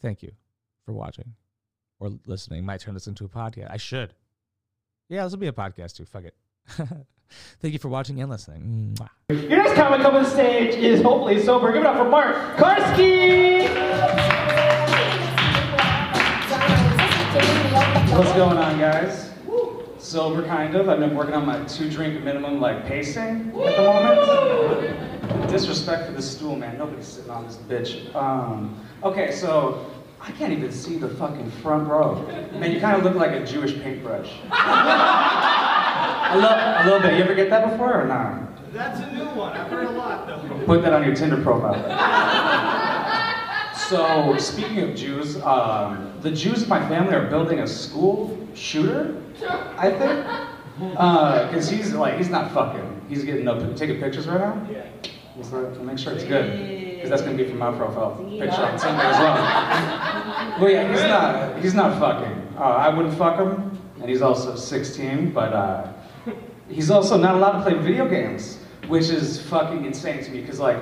Thank 0.00 0.22
you 0.22 0.32
for 0.84 0.92
watching 0.92 1.34
or 1.98 2.12
listening. 2.26 2.64
Might 2.64 2.80
turn 2.80 2.94
this 2.94 3.06
into 3.06 3.24
a 3.24 3.28
podcast. 3.28 3.70
I 3.70 3.76
should. 3.76 4.14
Yeah, 5.08 5.24
this 5.24 5.32
will 5.32 5.38
be 5.38 5.46
a 5.46 5.52
podcast 5.52 5.96
too. 5.96 6.04
Fuck 6.04 6.24
it. 6.24 6.34
Thank 7.60 7.72
you 7.72 7.78
for 7.78 7.88
watching 7.88 8.20
and 8.20 8.30
listening. 8.30 8.96
Your 9.30 9.48
next 9.48 9.74
comic 9.74 10.00
up 10.00 10.12
on 10.12 10.22
the 10.22 10.28
stage 10.30 10.74
is 10.74 11.00
hopefully 11.02 11.42
sober. 11.42 11.72
Give 11.72 11.82
it 11.82 11.86
up 11.86 11.96
for 11.96 12.08
Mark 12.08 12.36
Karski. 12.56 13.68
What's 18.16 18.32
going 18.32 18.58
on, 18.58 18.78
guys? 18.78 19.30
Sober, 19.98 20.42
kind 20.46 20.74
of. 20.74 20.88
I've 20.88 20.98
been 20.98 21.16
working 21.16 21.34
on 21.34 21.46
my 21.46 21.64
two 21.64 21.88
drink 21.88 22.22
minimum, 22.22 22.60
like 22.60 22.84
pacing 22.84 23.52
at 23.64 23.76
the 23.76 23.82
moment. 23.82 25.50
Disrespect 25.50 26.06
for 26.06 26.12
the 26.12 26.20
stool, 26.22 26.56
man. 26.56 26.76
Nobody's 26.76 27.06
sitting 27.06 27.30
on 27.30 27.46
this 27.46 27.56
bitch. 27.56 28.14
Um, 28.14 28.78
okay, 29.02 29.32
so 29.32 29.90
I 30.20 30.30
can't 30.32 30.52
even 30.52 30.70
see 30.70 30.98
the 30.98 31.08
fucking 31.08 31.50
front 31.62 31.88
row. 31.88 32.16
Man, 32.52 32.72
you 32.72 32.80
kind 32.80 32.96
of 32.96 33.04
look 33.04 33.14
like 33.14 33.30
a 33.30 33.46
Jewish 33.46 33.80
paintbrush. 33.80 34.30
a, 36.32 36.36
little, 36.36 36.50
a 36.50 36.82
little 36.84 37.00
bit. 37.00 37.16
You 37.18 37.24
ever 37.24 37.34
get 37.34 37.50
that 37.50 37.70
before 37.70 38.02
or 38.02 38.06
not? 38.06 38.72
That's 38.72 39.00
a 39.00 39.12
new 39.12 39.24
one. 39.26 39.52
I've 39.56 39.70
heard 39.70 39.86
a 39.86 39.90
lot 39.90 40.26
though. 40.26 40.62
Put 40.64 40.82
that 40.82 40.92
on 40.92 41.04
your 41.04 41.14
Tinder 41.14 41.40
profile. 41.42 41.74
so, 43.76 44.36
speaking 44.38 44.80
of 44.80 44.94
Jews, 44.96 45.40
um, 45.42 46.12
the 46.20 46.30
Jews 46.30 46.62
in 46.62 46.68
my 46.68 46.80
family 46.88 47.14
are 47.14 47.26
building 47.28 47.60
a 47.60 47.66
school 47.66 48.38
shooter, 48.54 49.22
I 49.76 49.90
think. 49.90 50.26
Because 50.78 51.68
he's 51.68 51.92
like, 51.92 52.16
he's 52.16 52.30
not 52.30 52.50
fucking. 52.52 53.02
He's 53.08 53.24
getting 53.24 53.46
up, 53.46 53.76
taking 53.76 54.00
pictures 54.00 54.26
right 54.26 54.40
now. 54.40 54.66
Yeah. 54.70 54.86
Let's 55.36 55.52
let- 55.52 55.82
make 55.84 55.98
sure 55.98 56.12
it's 56.12 56.24
good. 56.24 56.80
Because 56.94 57.10
that's 57.10 57.22
going 57.22 57.36
to 57.36 57.44
be 57.44 57.50
for 57.50 57.56
my 57.56 57.72
profile 57.76 58.12
picture 58.38 58.62
on 58.62 58.78
Tinder 58.78 59.02
as 59.02 59.18
well. 59.18 60.60
Well, 60.60 60.70
yeah, 60.70 60.88
he's 60.90 61.02
not, 61.02 61.58
he's 61.62 61.74
not 61.74 61.98
fucking. 61.98 62.48
Uh, 62.56 62.60
I 62.62 62.88
wouldn't 62.88 63.16
fuck 63.18 63.38
him. 63.38 63.78
And 64.00 64.08
he's 64.10 64.22
also 64.22 64.56
16, 64.56 65.32
but 65.32 65.52
uh, 65.52 65.92
he's 66.72 66.90
also 66.90 67.16
not 67.16 67.34
allowed 67.34 67.58
to 67.58 67.62
play 67.62 67.74
video 67.74 68.08
games, 68.08 68.58
which 68.88 69.08
is 69.08 69.40
fucking 69.42 69.84
insane 69.84 70.22
to 70.24 70.30
me. 70.30 70.40
Because 70.40 70.58
like, 70.58 70.78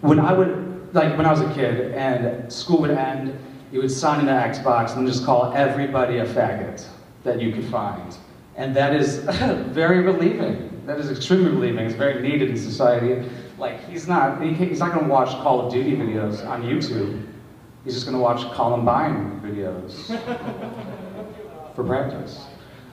when 0.00 0.18
I 0.18 0.32
would, 0.32 0.94
like 0.94 1.16
when 1.16 1.26
I 1.26 1.30
was 1.30 1.40
a 1.40 1.52
kid 1.54 1.92
and 1.92 2.52
school 2.52 2.80
would 2.82 2.90
end, 2.90 3.38
you 3.72 3.80
would 3.80 3.90
sign 3.90 4.20
into 4.20 4.32
Xbox 4.32 4.96
and 4.96 5.06
just 5.06 5.24
call 5.24 5.52
everybody 5.54 6.18
a 6.18 6.26
faggot 6.26 6.86
that 7.24 7.40
you 7.40 7.52
could 7.52 7.64
find. 7.64 8.16
And 8.56 8.76
that 8.76 8.94
is 8.94 9.16
very 9.70 10.00
relieving. 10.00 10.82
That 10.86 10.98
is 10.98 11.10
extremely 11.10 11.50
relieving. 11.50 11.86
It's 11.86 11.94
very 11.94 12.20
needed 12.20 12.50
in 12.50 12.56
society. 12.56 13.28
Like 13.58 13.88
he's 13.88 14.08
not, 14.08 14.42
he 14.42 14.52
he's 14.52 14.80
not 14.80 14.92
gonna 14.92 15.08
watch 15.08 15.30
Call 15.42 15.66
of 15.66 15.72
Duty 15.72 15.96
videos 15.96 16.46
on 16.46 16.62
YouTube. 16.62 17.26
He's 17.84 17.94
just 17.94 18.06
gonna 18.06 18.18
watch 18.18 18.42
Columbine 18.52 19.40
videos 19.40 20.06
for 21.74 21.84
practice. 21.84 22.44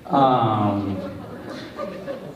Um, 0.06 1.20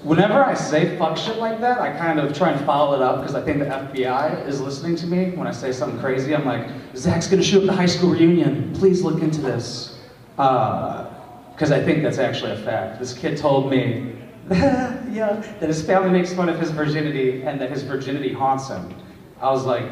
whenever 0.03 0.43
I 0.43 0.53
say 0.53 0.97
fuck 0.97 1.17
shit 1.17 1.37
like 1.37 1.59
that, 1.61 1.79
I 1.79 1.97
kind 1.97 2.19
of 2.19 2.35
try 2.35 2.51
and 2.51 2.65
follow 2.65 2.95
it 2.95 3.01
up 3.01 3.21
because 3.21 3.35
I 3.35 3.41
think 3.41 3.59
the 3.59 3.65
FBI 3.65 4.45
is 4.47 4.61
listening 4.61 4.95
to 4.97 5.07
me 5.07 5.31
when 5.31 5.47
I 5.47 5.51
say 5.51 5.71
something 5.71 5.99
crazy. 5.99 6.35
I'm 6.35 6.45
like, 6.45 6.67
Zach's 6.95 7.27
gonna 7.27 7.43
shoot 7.43 7.61
up 7.61 7.65
the 7.65 7.73
high 7.73 7.85
school 7.85 8.11
reunion. 8.11 8.73
Please 8.73 9.01
look 9.01 9.21
into 9.21 9.41
this. 9.41 9.99
Because 10.35 11.71
I 11.71 11.83
think 11.83 12.03
that's 12.03 12.17
actually 12.17 12.51
a 12.51 12.57
fact. 12.57 12.99
This 12.99 13.13
kid 13.13 13.37
told 13.37 13.69
me, 13.69 14.15
yeah, 14.51 15.41
that 15.59 15.67
his 15.67 15.81
family 15.81 16.09
makes 16.09 16.33
fun 16.33 16.49
of 16.49 16.59
his 16.59 16.71
virginity 16.71 17.43
and 17.43 17.61
that 17.61 17.71
his 17.71 17.83
virginity 17.83 18.33
haunts 18.33 18.67
him. 18.67 18.93
I 19.39 19.51
was 19.51 19.65
like, 19.65 19.89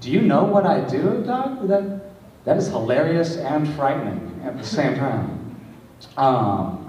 do 0.00 0.10
you 0.10 0.22
know 0.22 0.44
what 0.44 0.64
I 0.64 0.80
do, 0.88 1.22
Doc? 1.26 1.58
That, 1.64 2.00
that 2.44 2.56
is 2.56 2.68
hilarious 2.68 3.36
and 3.36 3.68
frightening 3.74 4.40
at 4.44 4.56
the 4.56 4.64
same 4.64 4.96
time. 4.96 5.56
Um, 6.16 6.79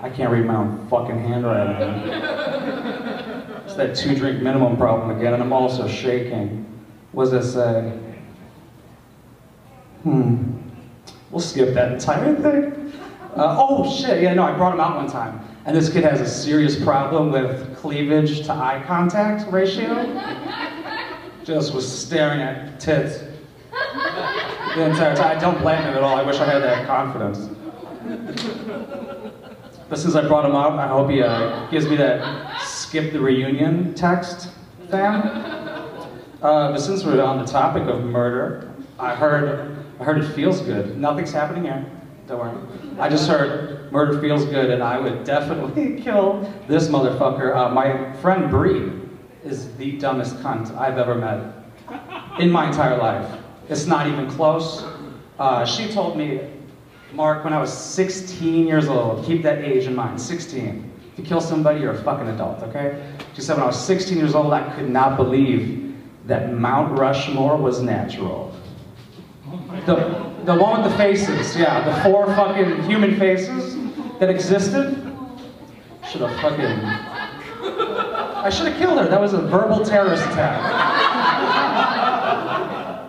I 0.00 0.08
can't 0.08 0.30
read 0.30 0.46
my 0.46 0.54
own 0.56 0.86
fucking 0.88 1.18
handwriting. 1.18 2.08
it's 3.66 3.74
that 3.74 3.96
two 3.96 4.14
drink 4.14 4.40
minimum 4.40 4.76
problem 4.76 5.16
again, 5.16 5.34
and 5.34 5.42
I'm 5.42 5.52
also 5.52 5.88
shaking. 5.88 6.64
What 7.12 7.30
does 7.30 7.32
that 7.32 7.44
say? 7.44 7.98
Hmm. 10.04 10.58
We'll 11.30 11.40
skip 11.40 11.74
that 11.74 11.92
entire 11.92 12.34
thing. 12.36 12.92
Uh, 13.34 13.56
oh 13.58 13.92
shit, 13.92 14.22
yeah, 14.22 14.34
no, 14.34 14.44
I 14.44 14.56
brought 14.56 14.74
him 14.74 14.80
out 14.80 14.96
one 14.96 15.10
time. 15.10 15.40
And 15.66 15.76
this 15.76 15.92
kid 15.92 16.04
has 16.04 16.20
a 16.20 16.28
serious 16.28 16.82
problem 16.82 17.30
with 17.32 17.76
cleavage 17.76 18.46
to 18.46 18.52
eye 18.52 18.82
contact 18.86 19.50
ratio. 19.52 20.04
Just 21.44 21.74
was 21.74 21.86
staring 21.86 22.40
at 22.40 22.78
tits 22.80 23.18
the 23.70 24.84
entire 24.84 25.14
time. 25.14 25.36
I 25.36 25.40
don't 25.40 25.58
blame 25.58 25.82
him 25.82 25.94
at 25.94 26.02
all. 26.02 26.16
I 26.16 26.22
wish 26.22 26.36
I 26.36 26.46
had 26.46 26.62
that 26.62 26.86
confidence. 26.86 27.50
But 29.88 29.98
since 29.98 30.14
I 30.14 30.26
brought 30.26 30.44
him 30.44 30.54
up, 30.54 30.74
I 30.74 30.86
hope 30.86 31.10
he 31.10 31.22
uh, 31.22 31.66
gives 31.70 31.86
me 31.88 31.96
that 31.96 32.60
skip 32.60 33.12
the 33.12 33.20
reunion 33.20 33.94
text 33.94 34.50
thing. 34.88 35.00
Uh, 35.00 36.72
but 36.72 36.78
since 36.78 37.04
we're 37.04 37.22
on 37.22 37.38
the 37.38 37.50
topic 37.50 37.88
of 37.88 38.04
murder, 38.04 38.70
I 38.98 39.14
heard 39.14 39.76
I 39.98 40.04
heard 40.04 40.18
it 40.18 40.32
feels 40.32 40.60
good. 40.60 40.96
Nothing's 40.96 41.32
happening 41.32 41.64
here. 41.64 41.84
Don't 42.28 42.38
worry. 42.38 43.00
I 43.00 43.08
just 43.08 43.28
heard 43.28 43.90
murder 43.90 44.20
feels 44.20 44.44
good, 44.44 44.70
and 44.70 44.82
I 44.82 45.00
would 45.00 45.24
definitely 45.24 46.00
kill 46.02 46.52
this 46.68 46.88
motherfucker. 46.88 47.56
Uh, 47.56 47.70
my 47.70 48.12
friend 48.18 48.48
Bree 48.50 48.92
is 49.42 49.74
the 49.76 49.98
dumbest 49.98 50.36
cunt 50.36 50.76
I've 50.76 50.98
ever 50.98 51.14
met 51.14 51.54
in 52.38 52.50
my 52.50 52.68
entire 52.68 52.98
life. 52.98 53.40
It's 53.68 53.86
not 53.86 54.06
even 54.06 54.30
close. 54.30 54.84
Uh, 55.38 55.64
she 55.64 55.90
told 55.92 56.16
me, 56.16 56.40
Mark, 57.12 57.44
when 57.44 57.52
I 57.52 57.58
was 57.58 57.72
16 57.72 58.66
years 58.66 58.88
old, 58.88 59.24
keep 59.24 59.42
that 59.42 59.64
age 59.64 59.84
in 59.86 59.94
mind, 59.94 60.20
16. 60.20 60.92
If 61.12 61.18
you 61.18 61.24
kill 61.24 61.40
somebody, 61.40 61.80
you're 61.80 61.92
a 61.92 62.02
fucking 62.02 62.28
adult, 62.28 62.62
okay? 62.64 63.02
She 63.34 63.40
said 63.40 63.54
when 63.54 63.62
I 63.64 63.66
was 63.66 63.82
16 63.82 64.16
years 64.18 64.34
old, 64.34 64.52
I 64.52 64.74
could 64.74 64.90
not 64.90 65.16
believe 65.16 65.96
that 66.26 66.52
Mount 66.52 66.98
Rushmore 66.98 67.56
was 67.56 67.80
natural. 67.80 68.54
The, 69.86 69.94
the 70.44 70.54
one 70.54 70.82
with 70.82 70.92
the 70.92 70.98
faces, 70.98 71.56
yeah, 71.56 71.82
the 71.82 71.94
four 72.02 72.26
fucking 72.26 72.82
human 72.82 73.18
faces 73.18 73.76
that 74.18 74.28
existed. 74.28 75.04
Should 76.10 76.20
have 76.20 76.38
fucking. 76.40 76.66
I 78.44 78.50
should 78.50 78.68
have 78.68 78.78
killed 78.78 78.98
her. 78.98 79.08
That 79.08 79.20
was 79.20 79.32
a 79.32 79.40
verbal 79.40 79.84
terrorist 79.84 80.22
attack. 80.24 80.58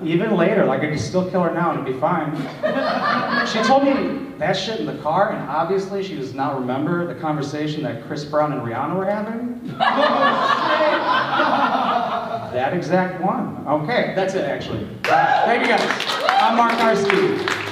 Even 0.04 0.36
later, 0.36 0.66
like 0.66 0.82
I 0.82 0.90
could 0.92 1.00
still 1.00 1.30
kill 1.30 1.44
her 1.44 1.54
now 1.54 1.72
and 1.72 1.82
it'd 1.82 1.94
be 1.94 2.00
fine. 2.00 2.32
She 3.52 3.60
told 3.64 3.84
me 3.84 4.28
that 4.38 4.54
shit 4.54 4.80
in 4.80 4.86
the 4.86 4.98
car, 5.00 5.32
and 5.32 5.50
obviously 5.50 6.04
she 6.04 6.16
does 6.16 6.36
not 6.36 6.60
remember 6.60 7.12
the 7.12 7.20
conversation 7.20 7.82
that 7.84 8.06
Chris 8.06 8.24
Brown 8.24 8.54
and 8.54 8.62
Rihanna 8.62 8.96
were 8.96 9.06
having. 9.06 9.60
that 12.54 12.74
exact 12.74 13.20
one. 13.22 13.66
Okay, 13.68 14.14
that's 14.16 14.36
it 14.36 14.46
actually. 14.46 14.88
Uh, 15.06 15.46
thank 15.46 15.64
you 15.64 15.70
guys. 15.70 15.82
I'm 16.30 16.56
Mark 16.58 16.74
Karski. 16.74 17.10
Keep 17.10 17.10
it 17.10 17.18
up 17.18 17.18
for 17.18 17.48
Mark 17.48 17.58
Karski. 17.58 17.69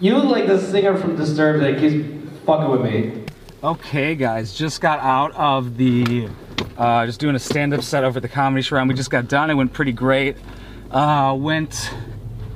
You 0.00 0.16
look 0.16 0.26
like 0.26 0.46
the 0.46 0.60
singer 0.60 0.96
from 0.96 1.16
Disturbed 1.16 1.62
that 1.62 1.78
keeps 1.78 2.06
fucking 2.46 2.70
with 2.70 2.82
me. 2.82 3.24
Okay, 3.64 4.14
guys, 4.14 4.54
just 4.54 4.80
got 4.80 5.00
out 5.00 5.32
of 5.34 5.76
the, 5.76 6.28
uh, 6.76 7.04
just 7.04 7.18
doing 7.18 7.34
a 7.34 7.38
stand-up 7.40 7.82
set 7.82 8.04
over 8.04 8.18
at 8.18 8.22
the 8.22 8.28
Comedy 8.28 8.62
Shrine. 8.62 8.86
We 8.86 8.94
just 8.94 9.10
got 9.10 9.26
done. 9.26 9.50
It 9.50 9.54
went 9.54 9.72
pretty 9.72 9.90
great. 9.92 10.36
Uh, 10.92 11.34
went 11.38 11.90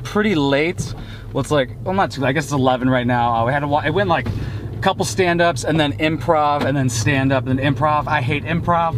pretty 0.04 0.36
late. 0.36 0.94
Well, 1.32 1.40
it's 1.40 1.50
like, 1.50 1.70
well, 1.82 1.94
not 1.94 2.12
too. 2.12 2.20
late. 2.20 2.28
I 2.28 2.32
guess 2.32 2.44
it's 2.44 2.52
11 2.52 2.88
right 2.88 3.06
now. 3.06 3.34
Uh, 3.34 3.46
we 3.46 3.52
had 3.52 3.64
wa- 3.64 3.82
It 3.84 3.90
went 3.92 4.08
like 4.08 4.28
a 4.28 4.78
couple 4.80 5.04
stand-ups 5.04 5.64
and 5.64 5.80
then 5.80 5.94
improv 5.94 6.64
and 6.64 6.76
then 6.76 6.88
stand-up 6.88 7.46
and 7.48 7.58
then 7.58 7.74
improv. 7.74 8.06
I 8.06 8.20
hate 8.22 8.44
improv. 8.44 8.94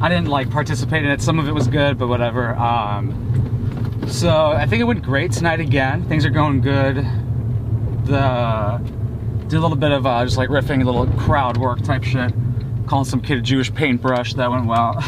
I 0.00 0.08
didn't 0.08 0.28
like 0.28 0.50
participate 0.50 1.04
in 1.04 1.10
it. 1.10 1.20
Some 1.20 1.40
of 1.40 1.48
it 1.48 1.52
was 1.52 1.66
good, 1.66 1.98
but 1.98 2.06
whatever. 2.06 2.54
Um, 2.54 4.04
so 4.06 4.52
I 4.52 4.66
think 4.66 4.80
it 4.80 4.84
went 4.84 5.02
great 5.02 5.32
tonight 5.32 5.58
again. 5.58 6.04
Things 6.04 6.24
are 6.24 6.30
going 6.30 6.60
good. 6.60 7.04
The 8.08 8.80
did 9.48 9.56
a 9.56 9.60
little 9.60 9.76
bit 9.76 9.92
of 9.92 10.06
uh, 10.06 10.24
just 10.24 10.36
like 10.36 10.48
riffing, 10.48 10.82
a 10.82 10.84
little 10.84 11.06
crowd 11.18 11.56
work 11.56 11.82
type 11.82 12.04
shit. 12.04 12.32
Calling 12.86 13.04
some 13.04 13.20
kid 13.20 13.38
a 13.38 13.40
Jewish 13.40 13.72
paintbrush. 13.72 14.34
That 14.34 14.50
went 14.50 14.66
well. 14.66 14.94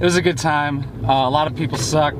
it 0.00 0.04
was 0.04 0.16
a 0.16 0.22
good 0.22 0.38
time. 0.38 0.82
Uh, 1.04 1.28
a 1.28 1.30
lot 1.30 1.46
of 1.46 1.54
people 1.54 1.76
suck, 1.76 2.14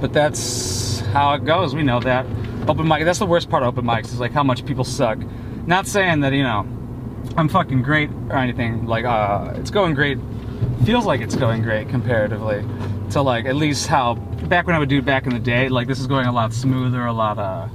but 0.00 0.12
that's 0.12 1.00
how 1.12 1.34
it 1.34 1.44
goes. 1.44 1.74
We 1.74 1.82
know 1.82 2.00
that. 2.00 2.26
Open 2.68 2.88
mic. 2.88 3.04
That's 3.04 3.20
the 3.20 3.26
worst 3.26 3.48
part 3.48 3.62
of 3.62 3.68
open 3.68 3.84
mics 3.84 4.06
is 4.06 4.18
like 4.18 4.32
how 4.32 4.42
much 4.42 4.66
people 4.66 4.82
suck. 4.82 5.18
Not 5.66 5.86
saying 5.86 6.20
that 6.20 6.32
you 6.32 6.42
know 6.42 6.66
I'm 7.36 7.48
fucking 7.48 7.82
great 7.82 8.10
or 8.28 8.36
anything. 8.36 8.86
Like 8.86 9.04
uh, 9.04 9.52
it's 9.54 9.70
going 9.70 9.94
great. 9.94 10.18
Feels 10.84 11.06
like 11.06 11.20
it's 11.20 11.36
going 11.36 11.62
great 11.62 11.88
comparatively 11.88 12.64
to 13.10 13.22
like 13.22 13.46
at 13.46 13.54
least 13.54 13.86
how 13.86 14.14
back 14.14 14.66
when 14.66 14.74
I 14.74 14.80
would 14.80 14.88
do 14.88 15.00
back 15.00 15.26
in 15.26 15.32
the 15.32 15.38
day. 15.38 15.68
Like 15.68 15.86
this 15.86 16.00
is 16.00 16.08
going 16.08 16.26
a 16.26 16.32
lot 16.32 16.52
smoother, 16.52 17.06
a 17.06 17.12
lot 17.12 17.38
uh 17.38 17.68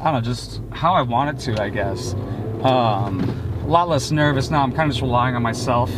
I 0.00 0.04
don't 0.04 0.14
know, 0.14 0.20
just 0.20 0.62
how 0.72 0.94
I 0.94 1.02
want 1.02 1.36
it 1.38 1.44
to, 1.52 1.62
I 1.62 1.68
guess. 1.68 2.14
Um, 2.62 3.20
a 3.64 3.66
lot 3.66 3.88
less 3.88 4.10
nervous 4.10 4.50
now. 4.50 4.62
I'm 4.62 4.72
kind 4.72 4.88
of 4.88 4.94
just 4.94 5.02
relying 5.02 5.36
on 5.36 5.42
myself 5.42 5.90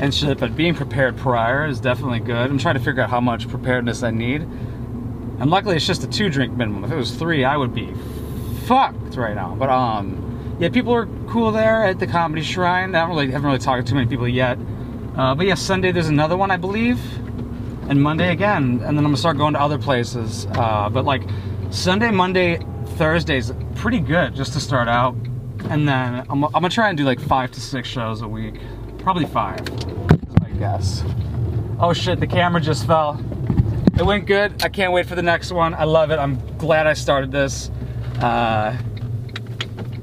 and 0.00 0.14
shit. 0.14 0.38
But 0.38 0.56
being 0.56 0.74
prepared 0.74 1.16
prior 1.16 1.66
is 1.66 1.80
definitely 1.80 2.20
good. 2.20 2.50
I'm 2.50 2.58
trying 2.58 2.76
to 2.76 2.80
figure 2.80 3.02
out 3.02 3.10
how 3.10 3.20
much 3.20 3.48
preparedness 3.48 4.02
I 4.02 4.10
need. 4.10 4.42
And 4.42 5.50
luckily, 5.50 5.76
it's 5.76 5.86
just 5.86 6.04
a 6.04 6.06
two 6.06 6.30
drink 6.30 6.56
minimum. 6.56 6.84
If 6.84 6.92
it 6.92 6.96
was 6.96 7.12
three, 7.12 7.44
I 7.44 7.56
would 7.56 7.74
be 7.74 7.92
fucked 8.66 9.16
right 9.16 9.34
now. 9.34 9.56
But 9.58 9.70
um, 9.70 10.56
yeah, 10.60 10.68
people 10.68 10.92
are 10.94 11.06
cool 11.28 11.50
there 11.50 11.84
at 11.84 11.98
the 11.98 12.06
Comedy 12.06 12.42
Shrine. 12.42 12.94
I 12.94 13.00
don't 13.00 13.10
really 13.10 13.32
haven't 13.32 13.46
really 13.46 13.58
talked 13.58 13.84
to 13.84 13.90
too 13.90 13.96
many 13.96 14.08
people 14.08 14.28
yet. 14.28 14.58
Uh, 15.16 15.34
but 15.34 15.46
yeah, 15.46 15.54
Sunday 15.54 15.90
there's 15.90 16.08
another 16.08 16.36
one, 16.36 16.50
I 16.50 16.56
believe 16.56 17.00
and 17.90 18.00
Monday 18.00 18.30
again, 18.30 18.80
and 18.84 18.96
then 18.96 18.98
I'm 18.98 19.04
gonna 19.04 19.16
start 19.16 19.36
going 19.36 19.54
to 19.54 19.60
other 19.60 19.76
places. 19.76 20.46
Uh, 20.52 20.88
but 20.88 21.04
like 21.04 21.22
Sunday, 21.70 22.12
Monday, 22.12 22.60
Thursday's 23.00 23.50
pretty 23.76 23.98
good 23.98 24.34
just 24.34 24.52
to 24.52 24.60
start 24.60 24.86
out, 24.86 25.14
and 25.70 25.88
then 25.88 26.26
I'm, 26.28 26.44
I'm 26.44 26.52
gonna 26.52 26.68
try 26.68 26.90
and 26.90 26.98
do 26.98 27.04
like 27.04 27.18
five 27.18 27.50
to 27.52 27.58
six 27.58 27.88
shows 27.88 28.20
a 28.20 28.28
week, 28.28 28.60
probably 28.98 29.24
five, 29.24 29.58
is 29.60 30.38
my 30.38 30.50
guess. 30.58 31.02
Oh 31.78 31.94
shit, 31.94 32.20
the 32.20 32.26
camera 32.26 32.60
just 32.60 32.86
fell. 32.86 33.18
It 33.98 34.04
went 34.04 34.26
good. 34.26 34.62
I 34.62 34.68
can't 34.68 34.92
wait 34.92 35.06
for 35.06 35.14
the 35.14 35.22
next 35.22 35.50
one. 35.50 35.72
I 35.72 35.84
love 35.84 36.10
it. 36.10 36.18
I'm 36.18 36.38
glad 36.58 36.86
I 36.86 36.92
started 36.92 37.32
this. 37.32 37.70
Uh, 38.20 38.76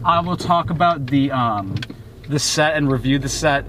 I 0.04 0.20
will 0.22 0.36
talk 0.36 0.72
about 0.72 1.06
the 1.06 1.30
um, 1.30 1.76
the 2.28 2.40
set 2.40 2.74
and 2.76 2.92
review 2.92 3.20
the 3.20 3.30
set 3.30 3.64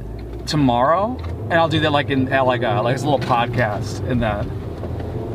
tomorrow, 0.47 1.19
and 1.19 1.53
I'll 1.53 1.69
do 1.69 1.81
that 1.81 1.93
like 1.93 2.09
in 2.09 2.33
at 2.33 2.47
like 2.47 2.62
a 2.62 2.81
like 2.81 2.97
a 2.97 3.01
little 3.01 3.19
podcast 3.19 4.09
in 4.09 4.21
that 4.21 4.47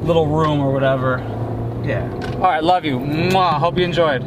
little 0.04 0.26
room 0.26 0.62
or 0.62 0.74
whatever. 0.74 1.43
Yeah. 1.84 2.10
All 2.36 2.50
right, 2.52 2.64
love 2.64 2.86
you. 2.86 3.00
Mwah. 3.00 3.60
Hope 3.60 3.78
you 3.78 3.84
enjoyed. 3.84 4.22